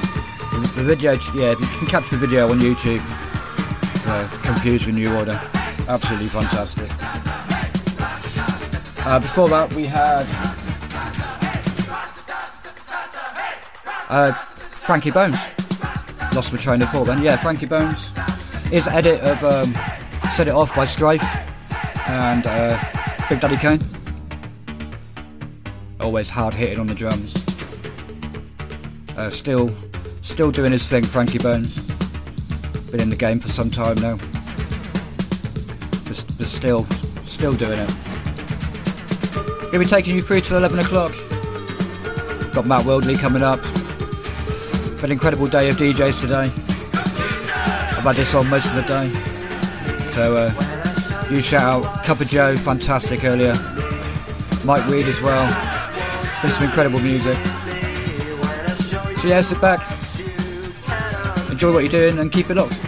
the, 0.52 0.74
the 0.76 0.84
video, 0.84 1.14
yeah, 1.34 1.52
you 1.52 1.56
can 1.56 1.88
catch 1.88 2.10
the 2.10 2.18
video 2.18 2.52
on 2.52 2.60
YouTube, 2.60 3.00
uh, 4.08 4.28
Confused 4.44 4.86
with 4.86 4.96
New 4.96 5.16
Order, 5.16 5.40
absolutely 5.88 6.28
fantastic. 6.28 6.90
Uh, 9.06 9.20
before 9.22 9.48
that, 9.48 9.72
we 9.74 9.86
had 9.86 10.26
uh, 14.10 14.34
Frankie 14.34 15.12
Bones. 15.12 15.38
Lost 16.36 16.52
my 16.52 16.60
train 16.60 16.82
of 16.82 16.90
thought 16.90 17.06
then. 17.06 17.22
Yeah, 17.22 17.38
Frankie 17.38 17.66
Bones. 17.66 18.10
His 18.66 18.90
edit 18.90 19.22
of 19.22 19.42
um, 19.42 19.74
Set 20.34 20.50
It 20.50 20.54
Off 20.54 20.76
by 20.76 20.84
Strafe 20.84 21.24
and 22.10 22.46
uh, 22.46 22.78
Big 23.30 23.40
Daddy 23.40 23.56
Kane. 23.56 23.80
Always 26.02 26.30
hard 26.30 26.54
hitting 26.54 26.78
on 26.78 26.88
the 26.88 26.94
drums. 26.94 27.34
Uh, 29.16 29.30
still, 29.30 29.74
still 30.24 30.52
doing 30.52 30.74
his 30.74 30.86
thing, 30.86 31.06
Frankie 31.06 31.38
Bones. 31.38 31.80
Been 32.92 33.00
in 33.00 33.10
the 33.10 33.16
game 33.16 33.40
for 33.40 33.48
some 33.48 33.70
time 33.70 33.96
now. 33.96 34.18
But, 36.04 36.26
but 36.38 36.48
still, 36.48 36.84
still 37.26 37.54
doing 37.54 37.80
it. 37.80 37.96
Gonna 39.62 39.80
be 39.80 39.86
taking 39.86 40.16
you 40.16 40.22
through 40.22 40.42
till 40.42 40.58
11 40.58 40.80
o'clock. 40.80 41.14
Got 42.52 42.68
Matt 42.68 42.84
Worldly 42.86 43.16
coming 43.16 43.42
up. 43.42 43.62
An 45.06 45.12
incredible 45.12 45.46
day 45.46 45.70
of 45.70 45.76
DJs 45.76 46.20
today. 46.20 46.52
I've 47.96 48.04
had 48.04 48.16
this 48.16 48.34
on 48.34 48.50
most 48.50 48.66
of 48.66 48.74
the 48.74 48.82
day. 48.82 49.12
So, 50.14 50.36
uh, 50.36 51.28
you 51.30 51.44
shout 51.44 51.86
out 51.86 52.04
Cup 52.04 52.22
of 52.22 52.28
Joe, 52.28 52.58
fantastic 52.58 53.24
earlier. 53.24 53.54
Mike 54.64 54.84
Reed 54.90 55.06
as 55.06 55.22
well. 55.22 55.46
Been 56.42 56.50
some 56.50 56.64
incredible 56.64 57.00
music. 57.00 57.38
So, 59.18 59.28
yeah, 59.28 59.42
sit 59.42 59.62
back, 59.62 59.80
enjoy 61.52 61.72
what 61.72 61.84
you're 61.84 61.92
doing, 61.92 62.18
and 62.18 62.32
keep 62.32 62.50
it 62.50 62.56
locked. 62.56 62.85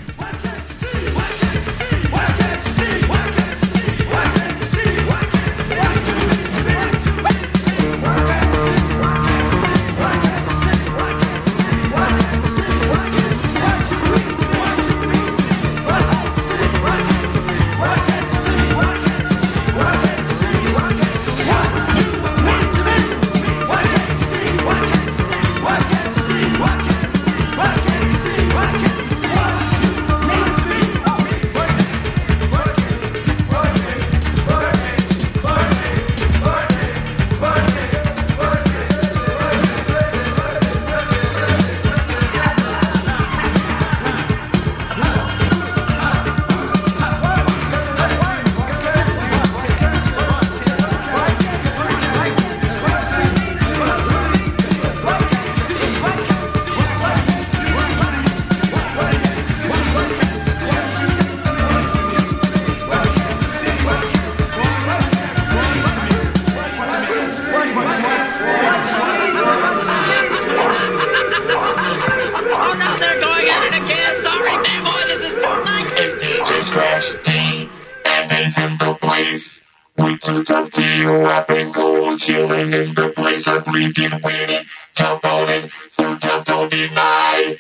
Place. 83.78 83.98
I'm 83.98 84.22
bleeding, 84.22 84.22
winning, 84.24 84.66
jump 84.94 85.26
on 85.26 85.50
it. 85.50 85.72
So 85.90 86.18
don't 86.44 86.72
deny. 86.72 87.58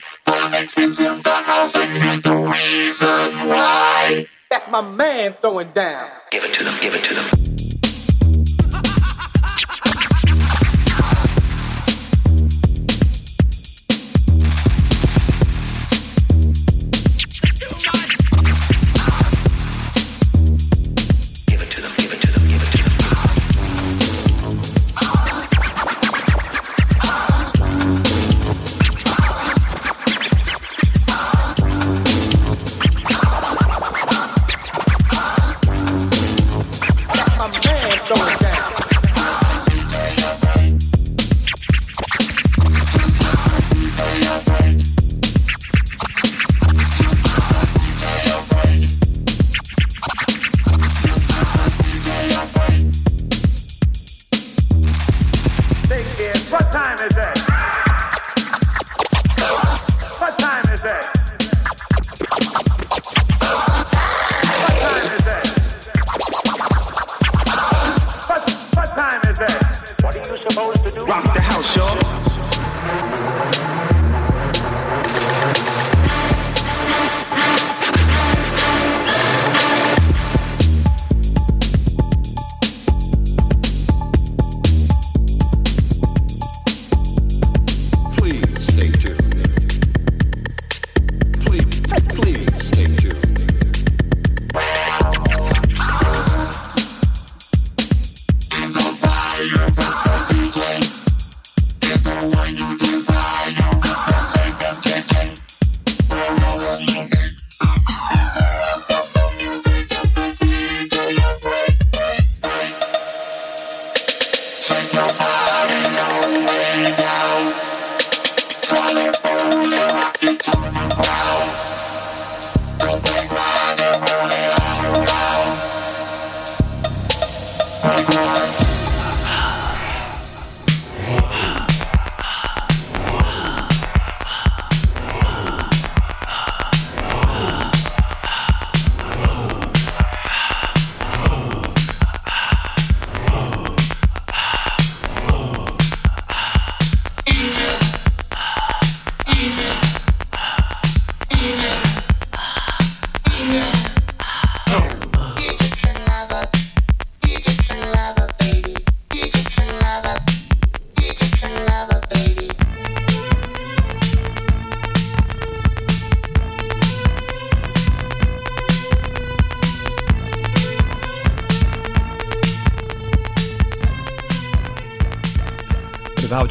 Next 0.51 0.78
is 0.80 0.99
in 0.99 1.22
the 1.22 1.30
house 1.30 1.76
and 1.76 1.91
here's 1.93 2.22
the 2.22 2.36
reason 2.36 3.47
why. 3.47 4.28
That's 4.49 4.68
my 4.70 4.82
man 4.82 5.36
throwing 5.41 5.72
down. 5.72 6.09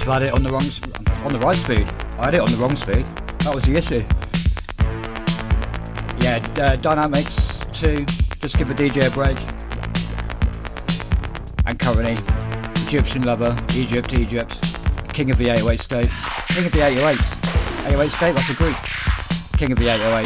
Have 0.07 0.23
had 0.23 0.23
it 0.23 0.35
on 0.35 0.45
the 0.45 0.51
wrong, 0.51 0.63
on 1.25 1.33
the 1.33 1.39
right 1.41 1.57
speed. 1.57 1.85
I 2.21 2.27
had 2.27 2.35
it 2.35 2.41
on 2.41 2.49
the 2.49 2.57
wrong 2.59 2.77
speed. 2.77 3.07
That 3.43 3.53
was 3.53 3.65
the 3.65 3.75
issue. 3.75 3.99
Yeah, 6.23 6.37
uh, 6.63 6.77
Dynamix 6.77 7.73
2, 7.73 8.07
just 8.41 8.57
give 8.57 8.69
the 8.69 8.75
DJ 8.75 9.09
a 9.09 9.11
break. 9.11 9.37
And 11.67 11.77
currently, 11.77 12.15
Egyptian 12.87 13.23
Lover, 13.23 13.57
Egypt, 13.75 14.15
Egypt, 14.15 14.63
King 15.13 15.33
of 15.33 15.39
the 15.39 15.49
808 15.49 15.81
State. 15.81 16.11
King 16.51 16.67
of 16.67 16.73
the 16.73 16.79
808s. 16.79 17.87
808 17.87 18.13
State, 18.13 18.35
that's 18.37 18.51
a 18.51 18.55
group. 18.55 18.77
King 19.59 19.73
of 19.73 19.79
the 19.79 19.89
808. 19.89 20.23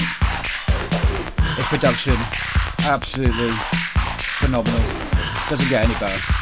Its 1.58 1.68
production, 1.68 2.16
absolutely 2.80 3.48
phenomenal. 4.40 4.82
Doesn't 5.48 5.70
get 5.70 5.88
any 5.88 5.94
better. 5.94 6.39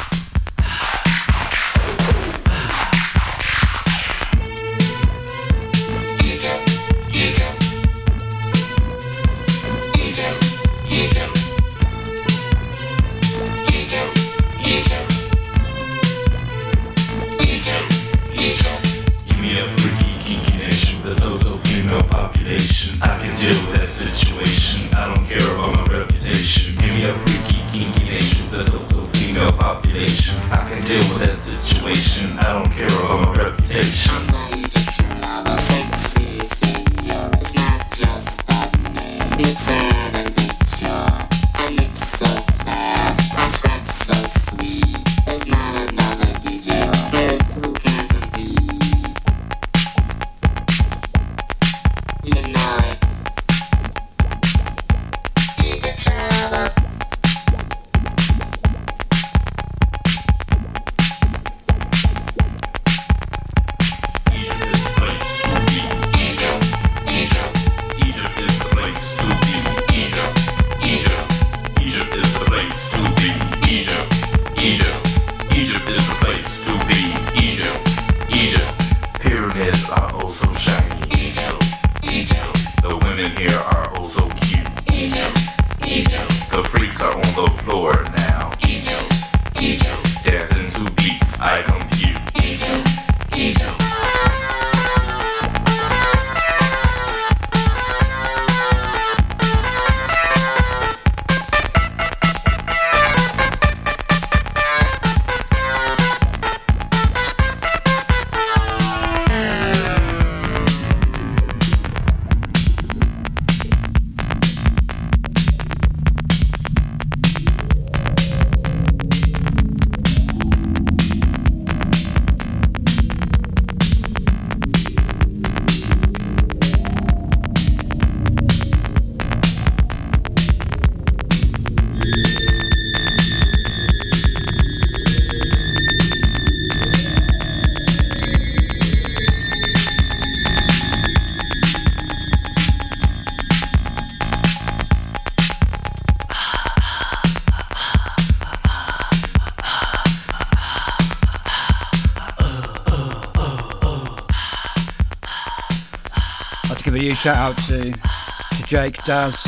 Shout 157.19 157.35
out 157.35 157.57
to, 157.67 157.91
to 157.91 158.63
Jake, 158.65 159.03
Daz, 159.03 159.45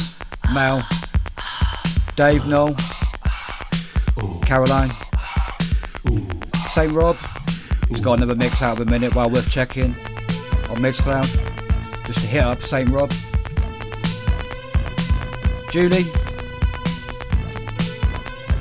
Mel, 0.51 0.85
Dave, 2.17 2.45
Noel, 2.45 2.75
Caroline, 4.45 4.91
St. 6.69 6.91
Rob. 6.91 7.15
He's 7.87 8.01
got 8.01 8.17
another 8.17 8.35
mix 8.35 8.61
out 8.61 8.77
of 8.77 8.85
a 8.85 8.91
minute, 8.91 9.15
while 9.15 9.29
we're 9.29 9.41
checking 9.43 9.95
on 10.69 10.79
Mixcloud. 10.79 11.25
Just 12.05 12.19
to 12.19 12.27
hit 12.27 12.43
up 12.43 12.61
St. 12.61 12.89
Rob. 12.89 13.09
Julie. 15.71 16.05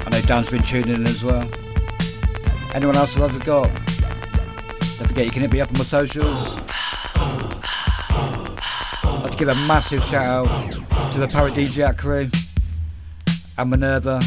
I 0.06 0.10
know 0.10 0.20
Dan's 0.20 0.50
been 0.50 0.62
tuning 0.62 0.94
in 0.94 1.06
as 1.08 1.24
well. 1.24 1.50
Anyone 2.74 2.94
else 2.94 3.14
who 3.14 3.24
I've 3.24 3.44
got? 3.44 3.64
Don't 3.64 5.08
forget 5.08 5.24
you 5.24 5.32
can 5.32 5.42
hit 5.42 5.52
me 5.52 5.60
up 5.60 5.72
on 5.72 5.78
my 5.78 5.84
socials. 5.84 6.59
Give 9.40 9.48
a 9.48 9.54
massive 9.54 10.04
shout 10.04 10.26
out 10.26 10.70
to 11.14 11.18
the 11.18 11.26
Paradisiac 11.26 11.96
crew 11.96 12.28
and 13.56 13.70
Minerva 13.70 14.20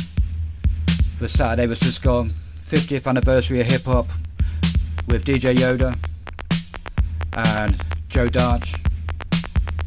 for 1.19 1.27
Saturday 1.27 1.67
was 1.67 1.79
just 1.79 2.01
gone. 2.01 2.31
50th 2.61 3.05
anniversary 3.05 3.61
of 3.61 3.67
hip 3.67 3.83
hop 3.83 4.07
with 5.05 5.23
DJ 5.23 5.55
Yoda 5.55 5.95
and 7.33 7.79
Joe 8.09 8.27
Darch. 8.27 8.75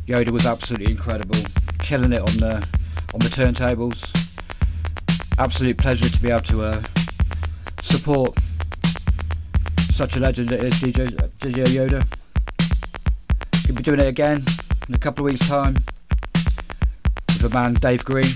Yoda 0.07 0.31
was 0.31 0.47
absolutely 0.47 0.93
incredible, 0.93 1.41
killing 1.81 2.13
it 2.13 2.21
on 2.21 2.37
the 2.37 2.55
on 3.13 3.19
the 3.19 3.29
turntables. 3.29 4.09
Absolute 5.39 5.77
pleasure 5.77 6.09
to 6.09 6.23
be 6.23 6.31
able 6.31 6.43
to 6.43 6.63
uh, 6.63 6.83
support 7.83 8.39
such 9.91 10.17
a 10.17 10.21
legend 10.21 10.53
is 10.53 10.75
DJ, 10.75 11.09
DJ 11.41 11.65
Yoda. 11.65 12.07
He'll 13.67 13.75
be 13.75 13.83
doing 13.83 13.99
it 13.99 14.07
again 14.07 14.47
in 14.89 14.95
a 14.95 14.99
couple 14.99 15.27
of 15.27 15.33
weeks' 15.33 15.49
time 15.49 15.75
with 17.29 17.45
a 17.45 17.55
man 17.55 17.75
Dave 17.75 18.05
Green. 18.05 18.33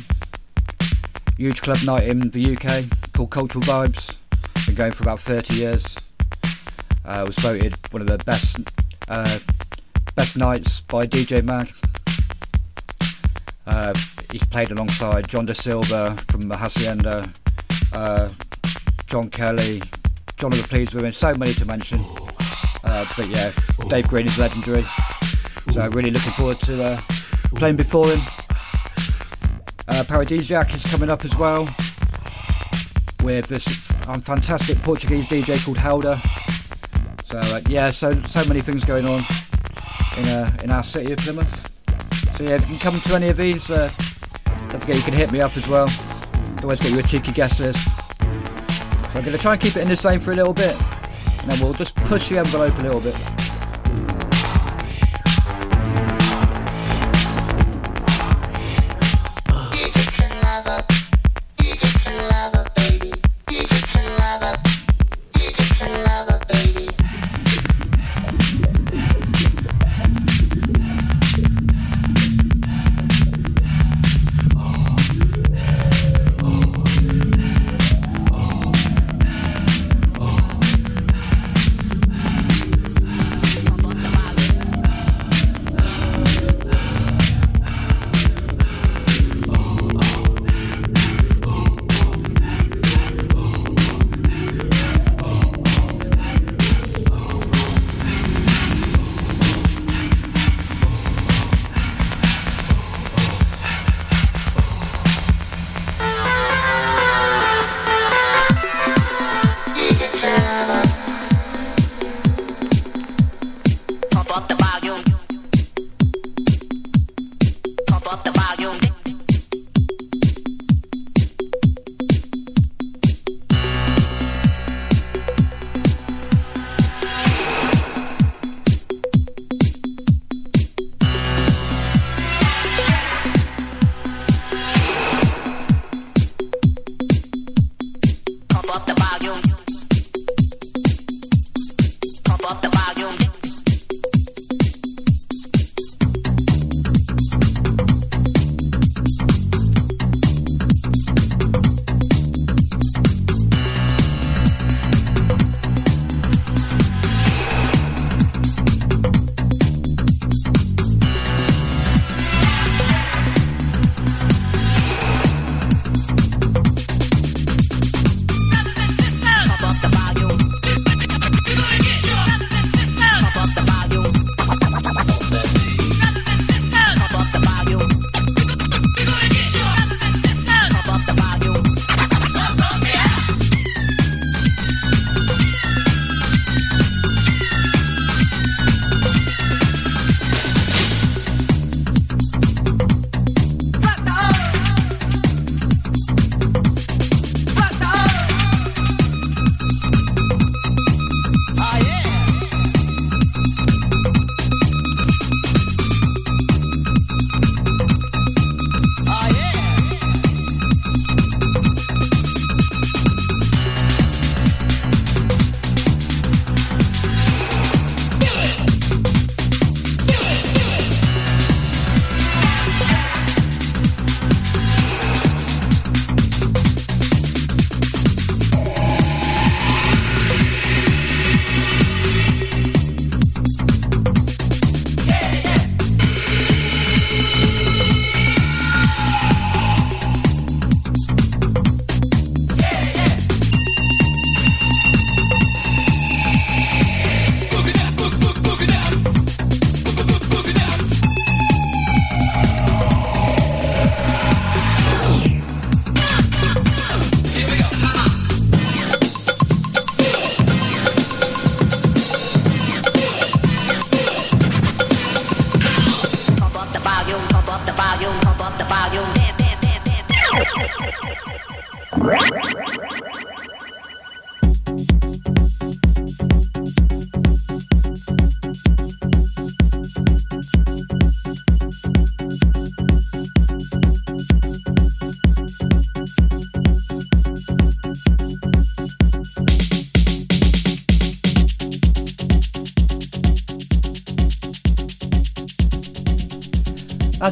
Huge 1.36 1.62
club 1.62 1.78
night 1.84 2.08
in 2.08 2.30
the 2.30 2.56
UK 2.56 2.84
called 3.12 3.30
Cultural 3.30 3.64
Vibes. 3.64 4.18
Been 4.66 4.74
going 4.74 4.92
for 4.92 5.04
about 5.04 5.20
30 5.20 5.54
years. 5.54 5.96
Uh, 7.04 7.24
was 7.26 7.36
voted 7.38 7.74
one 7.92 8.02
of 8.02 8.08
the 8.08 8.18
best 8.24 8.58
uh, 9.08 9.38
best 10.16 10.36
nights 10.36 10.82
by 10.82 11.06
DJ 11.06 11.42
Mag. 11.42 11.70
Uh, 13.66 13.94
he's 14.32 14.44
played 14.44 14.70
alongside 14.70 15.28
Jon 15.28 15.46
DaSilva 15.46 16.18
from 16.30 16.42
the 16.42 16.56
Hacienda, 16.56 17.24
uh, 17.92 18.28
John 19.06 19.30
Kelly, 19.30 19.82
John 20.36 20.52
of 20.52 20.62
the 20.62 20.68
Pleased 20.68 20.92
Wimmin, 20.92 21.12
so 21.12 21.34
many 21.34 21.54
to 21.54 21.64
mention. 21.64 22.00
Uh, 22.84 23.06
but 23.16 23.28
yeah, 23.28 23.52
Dave 23.88 24.08
Green 24.08 24.26
is 24.26 24.38
legendary. 24.38 24.84
So 25.72 25.88
really 25.90 26.10
looking 26.10 26.32
forward 26.32 26.58
to 26.60 26.82
uh, 26.82 27.00
playing 27.54 27.76
before 27.76 28.08
him. 28.08 28.20
Uh, 29.88 30.02
Paradisiac 30.04 30.74
is 30.74 30.84
coming 30.84 31.08
up 31.08 31.24
as 31.24 31.36
well 31.36 31.68
with 33.22 33.46
this 33.46 33.66
um, 34.08 34.20
fantastic 34.20 34.78
Portuguese 34.82 35.28
DJ 35.28 35.64
called 35.64 35.78
Helder. 35.78 36.20
So 37.26 37.38
uh, 37.38 37.60
yeah, 37.68 37.90
so 37.92 38.12
so 38.22 38.44
many 38.46 38.60
things 38.60 38.84
going 38.84 39.06
on 39.06 39.20
in 40.16 40.26
uh, 40.26 40.56
in 40.64 40.72
our 40.72 40.82
city 40.82 41.12
of 41.12 41.18
Plymouth. 41.20 42.36
So 42.36 42.44
yeah, 42.44 42.56
if 42.56 42.62
you 42.62 42.76
can 42.76 42.78
come 42.78 43.00
to 43.00 43.14
any 43.14 43.28
of 43.28 43.36
these, 43.36 43.70
uh, 43.70 43.92
don't 44.70 44.80
forget 44.80 44.96
you 44.96 45.02
can 45.02 45.14
hit 45.14 45.30
me 45.30 45.40
up 45.40 45.56
as 45.56 45.68
well. 45.68 45.88
Always 46.62 46.80
get 46.80 46.90
you 46.90 46.98
a 46.98 47.02
cheeky 47.02 47.32
guest 47.32 47.60
list. 47.60 47.78
So 47.84 49.10
I'm 49.14 49.24
going 49.24 49.36
to 49.36 49.38
try 49.38 49.52
and 49.52 49.60
keep 49.60 49.76
it 49.76 49.82
in 49.82 49.88
this 49.88 50.04
lane 50.04 50.18
for 50.18 50.32
a 50.32 50.36
little 50.36 50.52
bit, 50.54 50.74
and 50.74 51.50
then 51.50 51.60
we'll 51.60 51.74
just 51.74 51.94
push 51.94 52.28
the 52.28 52.38
envelope 52.38 52.76
a 52.78 52.82
little 52.82 53.00
bit. 53.00 53.16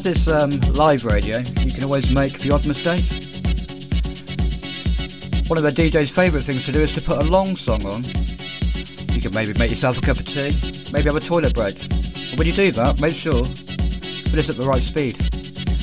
It's 0.09 0.27
um, 0.27 0.59
live 0.73 1.05
radio, 1.05 1.37
you 1.37 1.71
can 1.71 1.85
always 1.85 2.11
make 2.15 2.33
the 2.39 2.51
odd 2.51 2.67
mistake. 2.67 3.05
One 5.51 5.59
of 5.59 5.65
the 5.65 5.71
DJ's 5.71 6.09
favourite 6.09 6.47
things 6.47 6.65
to 6.65 6.73
do 6.73 6.81
is 6.81 6.95
to 6.95 7.03
put 7.03 7.19
a 7.19 7.25
long 7.25 7.57
song 7.57 7.85
on. 7.85 8.03
You 9.13 9.21
can 9.21 9.35
maybe 9.35 9.53
make 9.59 9.69
yourself 9.69 9.99
a 9.99 10.01
cup 10.01 10.19
of 10.19 10.25
tea, 10.25 10.57
maybe 10.95 11.11
have 11.11 11.17
a 11.17 11.21
toilet 11.21 11.53
break. 11.53 11.77
When 12.37 12.47
you 12.47 12.55
do 12.55 12.73
that, 12.73 12.99
make 13.03 13.17
sure 13.17 13.43
put 13.43 14.39
it 14.41 14.49
at 14.49 14.57
the 14.57 14.65
right 14.67 14.81
speed. 14.81 15.15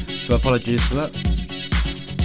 So 0.10 0.34
apologies 0.34 0.84
for 0.88 0.96
that. 0.96 1.14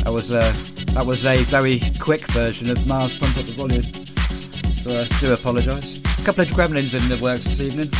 That 0.05 0.11
was 0.11 0.33
uh, 0.33 0.55
that 0.95 1.05
was 1.05 1.27
a 1.27 1.37
very 1.45 1.83
quick 1.99 2.23
version 2.29 2.71
of 2.71 2.79
MARRS 2.87 3.21
Pump 3.21 3.37
Up 3.37 3.45
the 3.45 3.53
Volume. 3.53 3.83
So 3.83 4.91
I 4.99 5.05
do 5.21 5.35
apologise. 5.35 6.03
A 6.19 6.25
couple 6.25 6.45
of 6.45 6.49
gremlins 6.49 6.95
in 6.95 7.07
the 7.11 7.23
works 7.23 7.45
this 7.45 7.61
evening, 7.61 7.91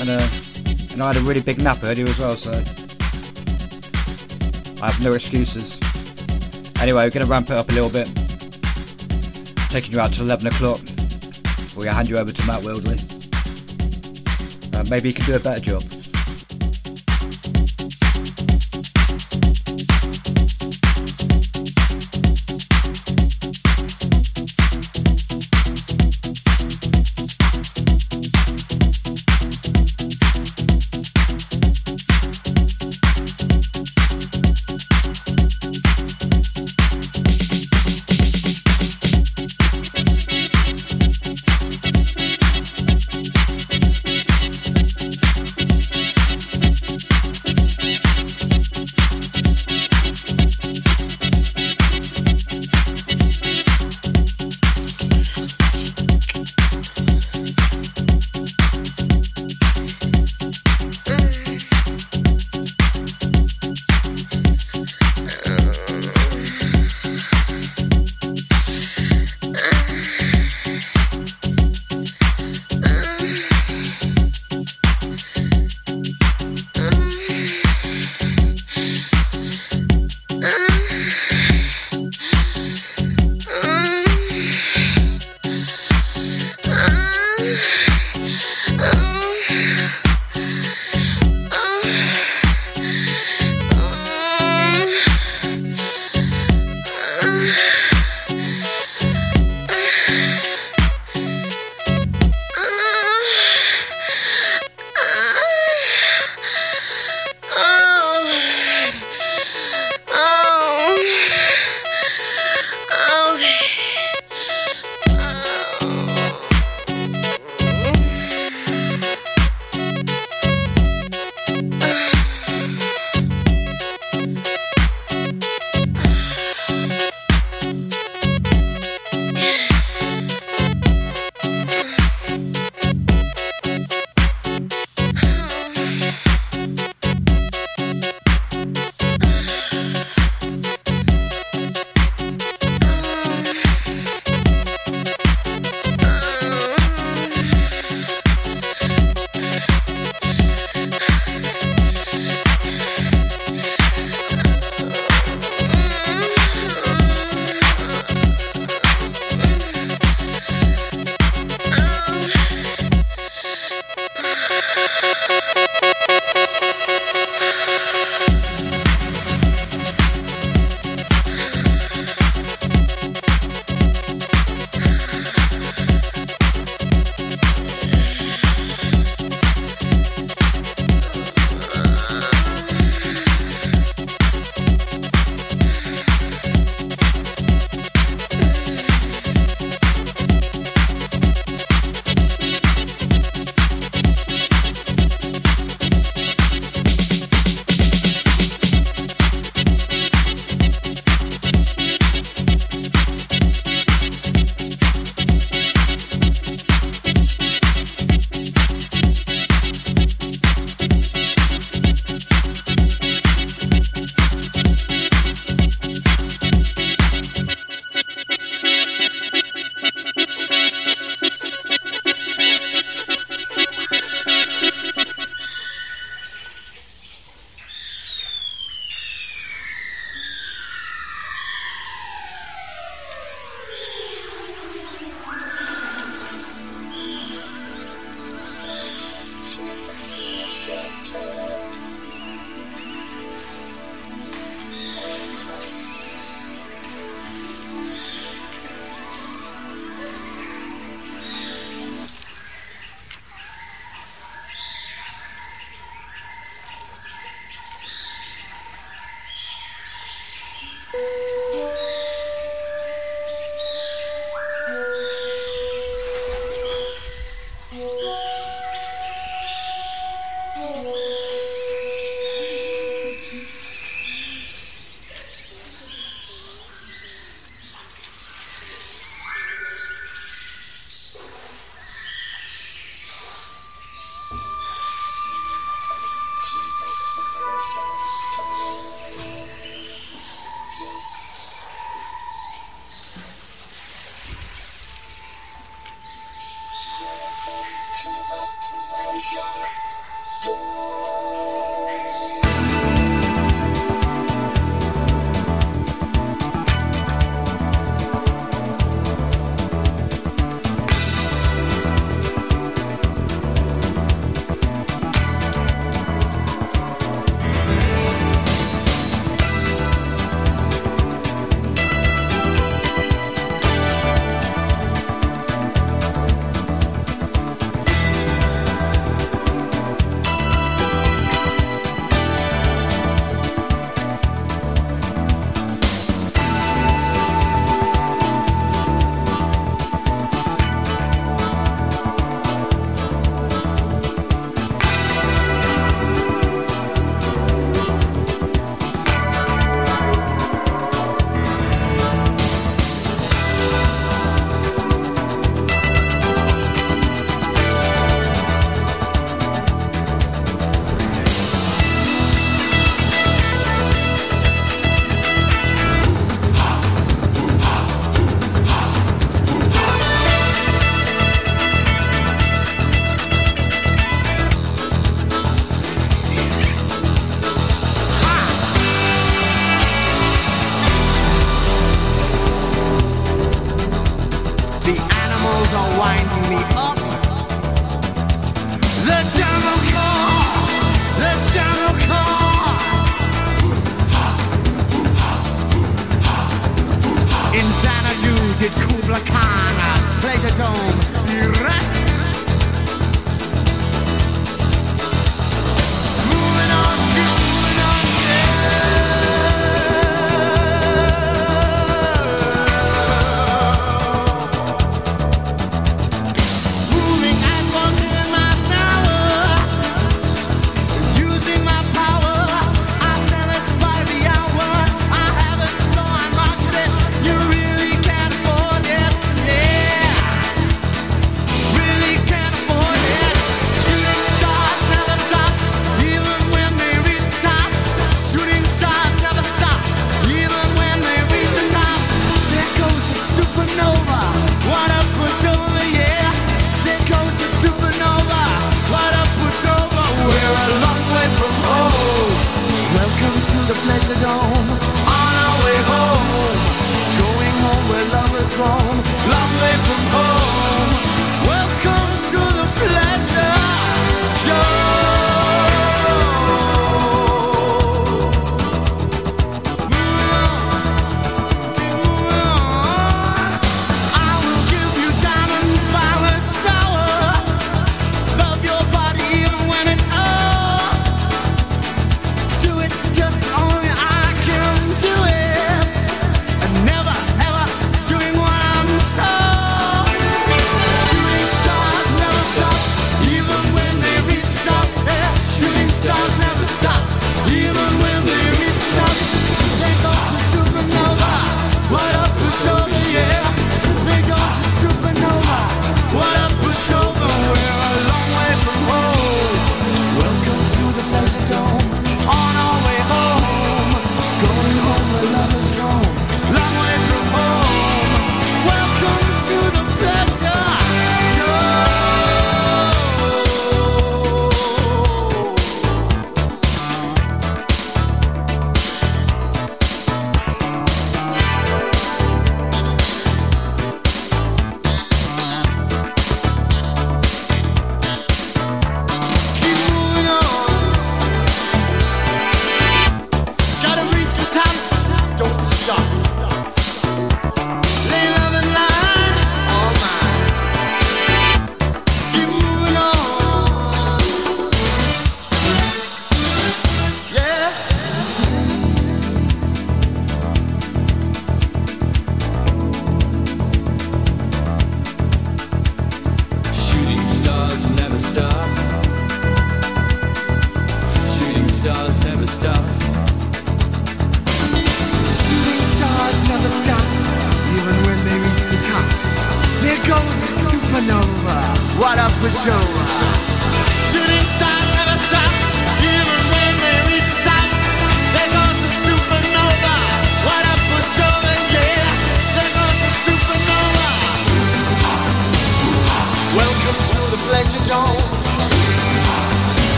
and 0.00 0.20
uh, 0.20 0.92
and 0.92 1.02
I 1.02 1.14
had 1.14 1.16
a 1.16 1.24
really 1.26 1.40
big 1.40 1.56
nap 1.56 1.78
earlier 1.82 2.06
as 2.06 2.18
well, 2.18 2.36
so 2.36 2.62
I 4.82 4.90
have 4.90 5.00
no 5.00 5.12
excuses. 5.12 5.78
Anyway, 6.82 7.04
we're 7.04 7.10
going 7.10 7.24
to 7.24 7.30
ramp 7.30 7.48
it 7.50 7.56
up 7.56 7.68
a 7.68 7.72
little 7.72 7.88
bit. 7.88 8.08
Taking 9.70 9.92
you 9.92 10.00
out 10.00 10.12
to 10.14 10.22
11 10.22 10.48
o'clock. 10.48 10.80
We're 11.76 11.84
going 11.84 11.90
to 11.90 11.94
hand 11.94 12.08
you 12.08 12.18
over 12.18 12.32
to 12.32 12.46
Matt 12.48 12.62
Wildley. 12.62 12.98
Uh, 14.74 14.82
maybe 14.90 15.10
he 15.10 15.14
can 15.14 15.24
do 15.24 15.36
a 15.36 15.38
better 15.38 15.60
job. 15.60 15.84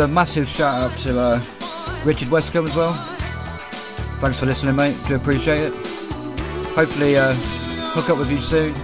A 0.00 0.08
massive 0.08 0.48
shout 0.48 0.92
out 0.92 0.98
to 1.00 1.18
uh, 1.18 1.42
Richard 2.04 2.28
Westcombe 2.28 2.68
as 2.68 2.74
well. 2.74 2.92
Thanks 4.20 4.38
for 4.38 4.46
listening, 4.46 4.76
mate. 4.76 4.96
Do 5.06 5.14
appreciate 5.14 5.60
it. 5.60 5.72
Hopefully, 6.74 7.16
uh, 7.16 7.34
hook 7.92 8.10
up 8.10 8.18
with 8.18 8.30
you 8.30 8.40
soon, 8.40 8.74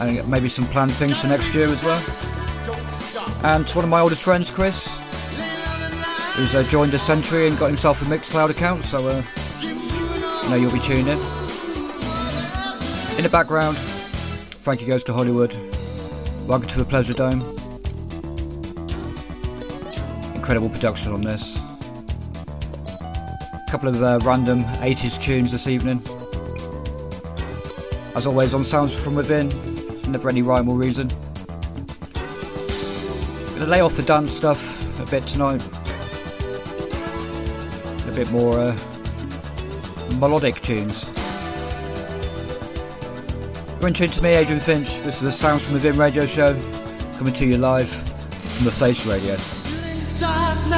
and 0.00 0.28
maybe 0.28 0.48
some 0.48 0.66
planned 0.66 0.92
things 0.92 1.20
for 1.20 1.26
next 1.26 1.54
year 1.54 1.68
as 1.68 1.82
well. 1.82 2.02
And 3.44 3.66
to 3.66 3.76
one 3.76 3.84
of 3.84 3.90
my 3.90 4.00
oldest 4.00 4.22
friends, 4.22 4.50
Chris, 4.50 4.86
who's 6.34 6.54
uh, 6.54 6.62
joined 6.64 6.94
a 6.94 6.98
Century 6.98 7.48
and 7.48 7.58
got 7.58 7.68
himself 7.68 8.02
a 8.02 8.04
Mixcloud 8.04 8.50
account, 8.50 8.84
so 8.84 9.06
uh, 9.06 9.22
I 9.60 10.46
know 10.50 10.56
you'll 10.56 10.72
be 10.72 10.80
tuning 10.80 11.06
in. 11.06 11.18
In 13.16 13.22
the 13.22 13.30
background, 13.30 13.76
Frankie 13.78 14.86
Goes 14.86 15.04
to 15.04 15.12
Hollywood. 15.12 15.54
Welcome 16.46 16.68
to 16.68 16.78
the 16.78 16.84
Pleasure 16.84 17.14
Dome. 17.14 17.63
Incredible 20.44 20.68
production 20.68 21.10
on 21.12 21.22
this. 21.22 21.58
A 22.46 23.70
couple 23.70 23.88
of 23.88 24.02
uh, 24.02 24.18
random 24.24 24.62
80s 24.62 25.18
tunes 25.18 25.52
this 25.52 25.66
evening. 25.66 26.02
As 28.14 28.26
always, 28.26 28.52
on 28.52 28.62
Sounds 28.62 28.92
From 28.92 29.14
Within, 29.14 29.48
never 30.12 30.28
any 30.28 30.42
rhyme 30.42 30.68
or 30.68 30.76
reason. 30.76 31.08
Gonna 33.54 33.64
lay 33.64 33.80
off 33.80 33.96
the 33.96 34.02
dance 34.02 34.34
stuff 34.34 34.60
a 35.00 35.06
bit 35.06 35.26
tonight. 35.26 35.62
A 38.06 38.12
bit 38.14 38.30
more 38.30 38.58
uh, 38.58 38.78
melodic 40.16 40.60
tunes. 40.60 41.06
You're 43.80 43.88
in 43.88 43.94
tune 43.94 44.10
to 44.10 44.22
me, 44.22 44.34
Adrian 44.34 44.60
Finch. 44.60 44.90
This 45.04 45.16
is 45.16 45.22
the 45.22 45.32
Sounds 45.32 45.64
From 45.64 45.72
Within 45.72 45.96
radio 45.96 46.26
show, 46.26 46.52
coming 47.16 47.32
to 47.32 47.46
you 47.46 47.56
live 47.56 47.88
from 47.88 48.66
the 48.66 48.72
Face 48.72 49.06
Radio. 49.06 49.38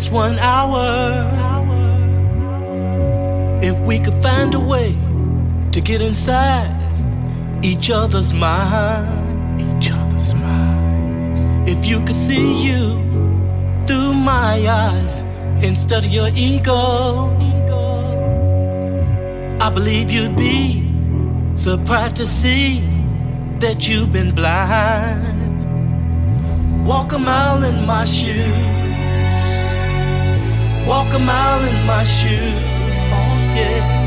just 0.00 0.12
one 0.12 0.38
hour. 0.38 1.28
If 3.62 3.78
we 3.80 3.98
could 3.98 4.22
find 4.22 4.54
a 4.54 4.60
way 4.60 4.96
to 5.72 5.80
get 5.82 6.00
inside 6.00 6.72
each 7.62 7.90
other's 7.90 8.32
mind, 8.32 9.60
each 9.60 9.90
other's 9.92 10.32
mind. 10.34 11.68
If 11.68 11.84
you 11.84 12.00
could 12.06 12.16
see 12.16 12.48
you 12.66 12.82
through 13.86 14.14
my 14.14 14.66
eyes 14.66 15.20
instead 15.62 16.06
of 16.06 16.10
your 16.10 16.30
ego, 16.34 17.36
I 19.60 19.68
believe 19.68 20.10
you'd 20.10 20.36
be 20.36 20.90
surprised 21.56 22.16
to 22.16 22.26
see 22.26 22.80
that 23.58 23.86
you've 23.86 24.10
been 24.10 24.34
blind. 24.34 25.36
Walk 26.86 27.12
a 27.12 27.18
mile 27.18 27.62
in 27.64 27.86
my 27.86 28.04
shoes. 28.04 28.79
Walk 30.86 31.12
a 31.14 31.18
mile 31.18 31.62
in 31.64 31.86
my 31.86 32.02
shoes. 32.02 32.62
Oh, 33.12 33.54
yeah. 33.56 34.00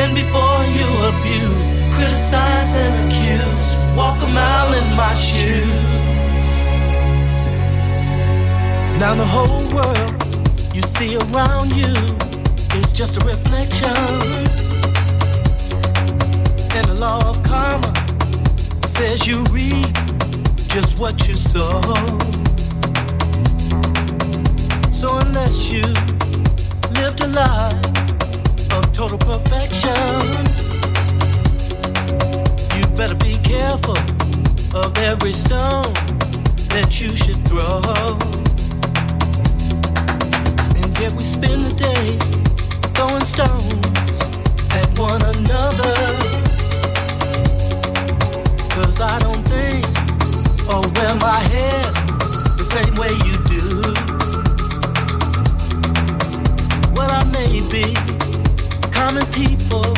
And 0.00 0.14
before 0.14 0.62
you 0.78 0.88
abuse, 1.12 1.66
criticize 1.94 2.72
and 2.74 2.94
accuse, 3.04 3.96
walk 3.96 4.22
a 4.22 4.28
mile 4.28 4.72
in 4.72 4.96
my 4.96 5.14
shoes. 5.14 6.00
Now 9.00 9.14
the 9.14 9.24
whole 9.24 9.64
world 9.74 10.20
you 10.74 10.82
see 10.82 11.16
around 11.16 11.70
you 11.72 11.92
is 12.78 12.92
just 12.92 13.20
a 13.20 13.24
reflection. 13.24 13.96
And 16.76 16.86
the 16.86 16.96
law 17.00 17.18
of 17.28 17.42
karma 17.42 17.92
says 18.94 19.26
you 19.26 19.42
reap 19.50 19.86
just 20.68 20.98
what 20.98 21.26
you 21.26 21.36
sow. 21.36 22.49
So 25.00 25.16
unless 25.16 25.70
you 25.70 25.80
lived 26.92 27.22
a 27.22 27.28
life 27.28 28.70
of 28.76 28.92
total 28.92 29.16
perfection, 29.16 29.96
you 32.76 32.84
better 32.98 33.14
be 33.14 33.38
careful 33.42 33.96
of 34.76 34.94
every 34.98 35.32
stone 35.32 35.94
that 36.68 37.00
you 37.00 37.16
should 37.16 37.40
throw. 37.48 37.80
And 40.76 40.98
yet 40.98 41.12
we 41.12 41.22
spend 41.22 41.62
the 41.62 41.74
day 41.80 42.18
throwing 42.92 43.24
stones 43.24 43.72
at 44.76 44.98
one 44.98 45.22
another. 45.22 45.96
Cause 48.74 49.00
I 49.00 49.18
don't 49.20 49.42
think 49.48 49.82
oh, 50.68 50.82
or 50.84 50.92
wear 50.92 51.14
my 51.14 51.40
hair 51.54 51.84
the 52.58 52.64
same 52.64 52.94
way 52.96 53.12
you 53.24 53.38
do. 53.48 54.09
Well, 57.00 57.12
I 57.12 57.24
may 57.32 57.60
be 57.72 57.94
common 58.92 59.24
people, 59.32 59.88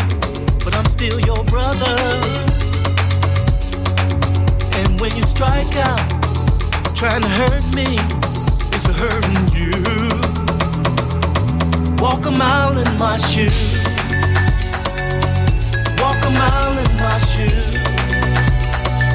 but 0.64 0.72
I'm 0.72 0.84
still 0.84 1.18
your 1.18 1.42
brother. 1.46 1.96
And 4.78 5.00
when 5.00 5.16
you 5.16 5.24
strike 5.24 5.74
out, 5.74 6.06
trying 6.94 7.22
to 7.22 7.32
hurt 7.40 7.66
me, 7.74 7.98
it's 8.72 8.86
hurting 9.02 9.44
you. 9.50 9.74
Walk 12.00 12.24
a 12.26 12.30
mile 12.30 12.78
in 12.78 12.90
my 12.98 13.16
shoes. 13.16 13.82
Walk 15.98 16.20
a 16.24 16.30
mile 16.42 16.78
in 16.84 16.90
my 17.02 17.18
shoes. 17.30 17.66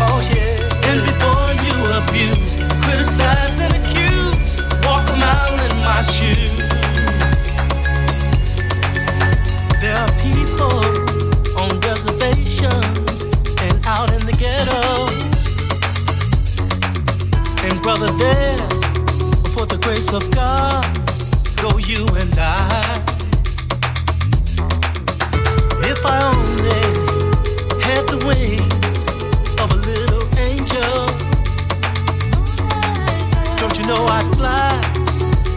Oh 0.04 0.20
yeah. 0.36 0.90
And 0.90 1.00
before 1.08 1.50
you 1.66 1.76
abuse, 2.02 2.52
criticize 2.84 3.58
and 3.62 3.74
accuse, 3.80 4.58
walk 4.86 5.08
a 5.10 5.16
mile 5.16 5.58
in 5.68 5.76
my 5.88 6.02
shoes. 6.02 6.77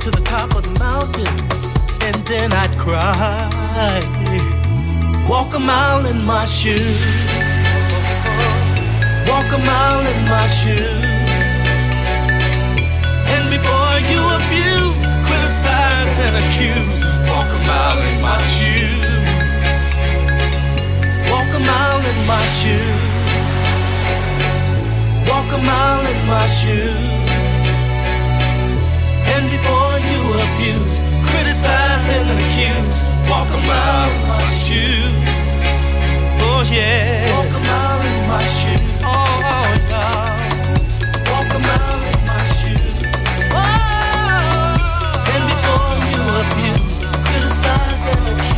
To 0.01 0.10
the 0.10 0.22
top 0.22 0.55
of 0.56 0.62
the 0.62 0.78
mountain 0.78 1.27
and 2.06 2.16
then 2.27 2.51
I'd 2.55 2.78
cry. 2.78 4.20
Walk 5.31 5.55
a 5.55 5.61
mile 5.61 6.07
in 6.07 6.24
my 6.27 6.44
shoes. 6.44 7.01
Walk 9.28 9.47
a 9.52 9.59
mile 9.59 10.05
in 10.12 10.20
my 10.28 10.47
shoes. 10.59 11.05
And 13.35 13.44
before 13.48 13.97
you 14.11 14.20
abuse, 14.39 14.98
criticize 15.27 16.16
and 16.27 16.35
accuse, 16.43 16.98
walk 17.31 17.47
a 17.47 17.61
mile 17.70 18.01
in 18.11 18.16
my 18.20 18.39
shoes. 18.59 19.23
Walk 21.31 21.51
a 21.55 21.61
mile 21.61 22.02
in 22.11 22.19
my 22.27 22.44
shoes. 22.59 23.02
Walk 25.31 25.48
a 25.52 25.61
mile 25.62 26.05
in 26.12 26.20
my 26.27 26.47
shoes. 26.59 27.07
And 29.35 29.44
before 29.55 29.94
you 30.11 30.23
abuse, 30.47 30.97
criticize 31.31 32.05
and 32.19 32.28
accuse, 32.35 33.10
walk 33.31 33.48
a 33.48 33.59
mile 33.59 34.11
in 34.11 34.28
my 34.28 34.44
shoes. 34.62 35.15
Oh 36.43 36.62
yeah. 36.66 37.31
Walk 37.36 37.55
a 37.55 37.61
mile 37.61 38.02
in 38.11 38.28
my 38.28 38.44
shoes. 38.44 38.94
Oh, 39.02 39.09
oh 39.09 39.70
yeah. 39.89 41.31
Walk 41.31 41.51
a 41.55 41.59
mile 41.69 42.02
in 42.11 42.20
my 42.27 42.43
shoes. 42.59 42.97
Oh. 43.55 43.69
And 45.32 45.43
before 45.51 45.94
you 46.11 46.23
abuse, 46.43 46.97
criticize 47.27 48.02
and 48.11 48.23
accuse, 48.35 48.49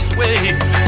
his 0.00 0.16
way. 0.16 0.79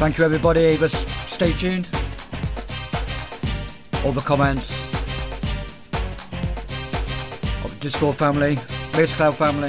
Thank 0.00 0.16
you, 0.16 0.24
everybody. 0.24 0.78
Just 0.78 1.06
stay 1.28 1.52
tuned. 1.52 1.86
All 4.02 4.12
the 4.12 4.22
comments. 4.22 4.70
Of 7.62 7.74
the 7.74 7.80
Discord 7.80 8.16
family, 8.16 8.56
Mixcloud 8.92 9.34
family. 9.34 9.68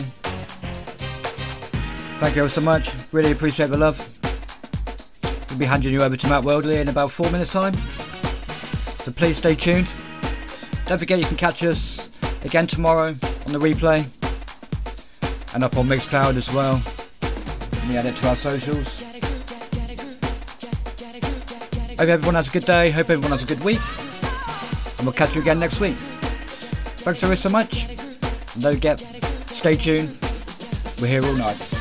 Thank 2.21 2.37
you 2.37 2.43
all 2.43 2.47
so 2.47 2.61
much. 2.61 2.91
Really 3.11 3.33
appreciate 3.33 3.71
the 3.71 3.77
love. 3.77 3.99
We'll 5.49 5.59
be 5.59 5.65
handing 5.65 5.91
you 5.91 6.01
over 6.01 6.15
to 6.15 6.27
Matt 6.29 6.45
Worldly 6.45 6.77
in 6.77 6.87
about 6.87 7.11
four 7.11 7.29
minutes' 7.29 7.51
time. 7.51 7.73
So 8.99 9.11
please 9.11 9.35
stay 9.35 9.53
tuned. 9.53 9.89
Don't 10.85 10.97
forget 10.97 11.19
you 11.19 11.25
can 11.25 11.35
catch 11.35 11.61
us 11.61 12.09
again 12.45 12.67
tomorrow 12.67 13.07
on 13.09 13.51
the 13.51 13.59
replay 13.59 14.07
and 15.53 15.65
up 15.65 15.75
on 15.75 15.87
Mixcloud 15.87 16.37
as 16.37 16.49
well. 16.53 16.81
And 17.81 17.89
we 17.89 17.97
add 17.97 18.05
it 18.05 18.15
to 18.15 18.29
our 18.29 18.37
socials. 18.37 19.00
Hope 22.01 22.09
everyone 22.09 22.33
has 22.33 22.47
a 22.47 22.51
good 22.51 22.65
day. 22.65 22.89
Hope 22.89 23.11
everyone 23.11 23.29
has 23.37 23.43
a 23.43 23.45
good 23.45 23.63
week. 23.63 23.79
And 24.97 25.05
we'll 25.05 25.13
catch 25.13 25.35
you 25.35 25.41
again 25.43 25.59
next 25.59 25.79
week. 25.79 25.95
Thanks 25.97 27.19
so, 27.19 27.35
so 27.35 27.47
much. 27.47 27.89
And 28.55 28.63
don't 28.63 28.73
forget, 28.73 28.99
stay 29.45 29.75
tuned. 29.75 30.17
We're 30.99 31.05
here 31.05 31.23
all 31.23 31.35
night. 31.35 31.80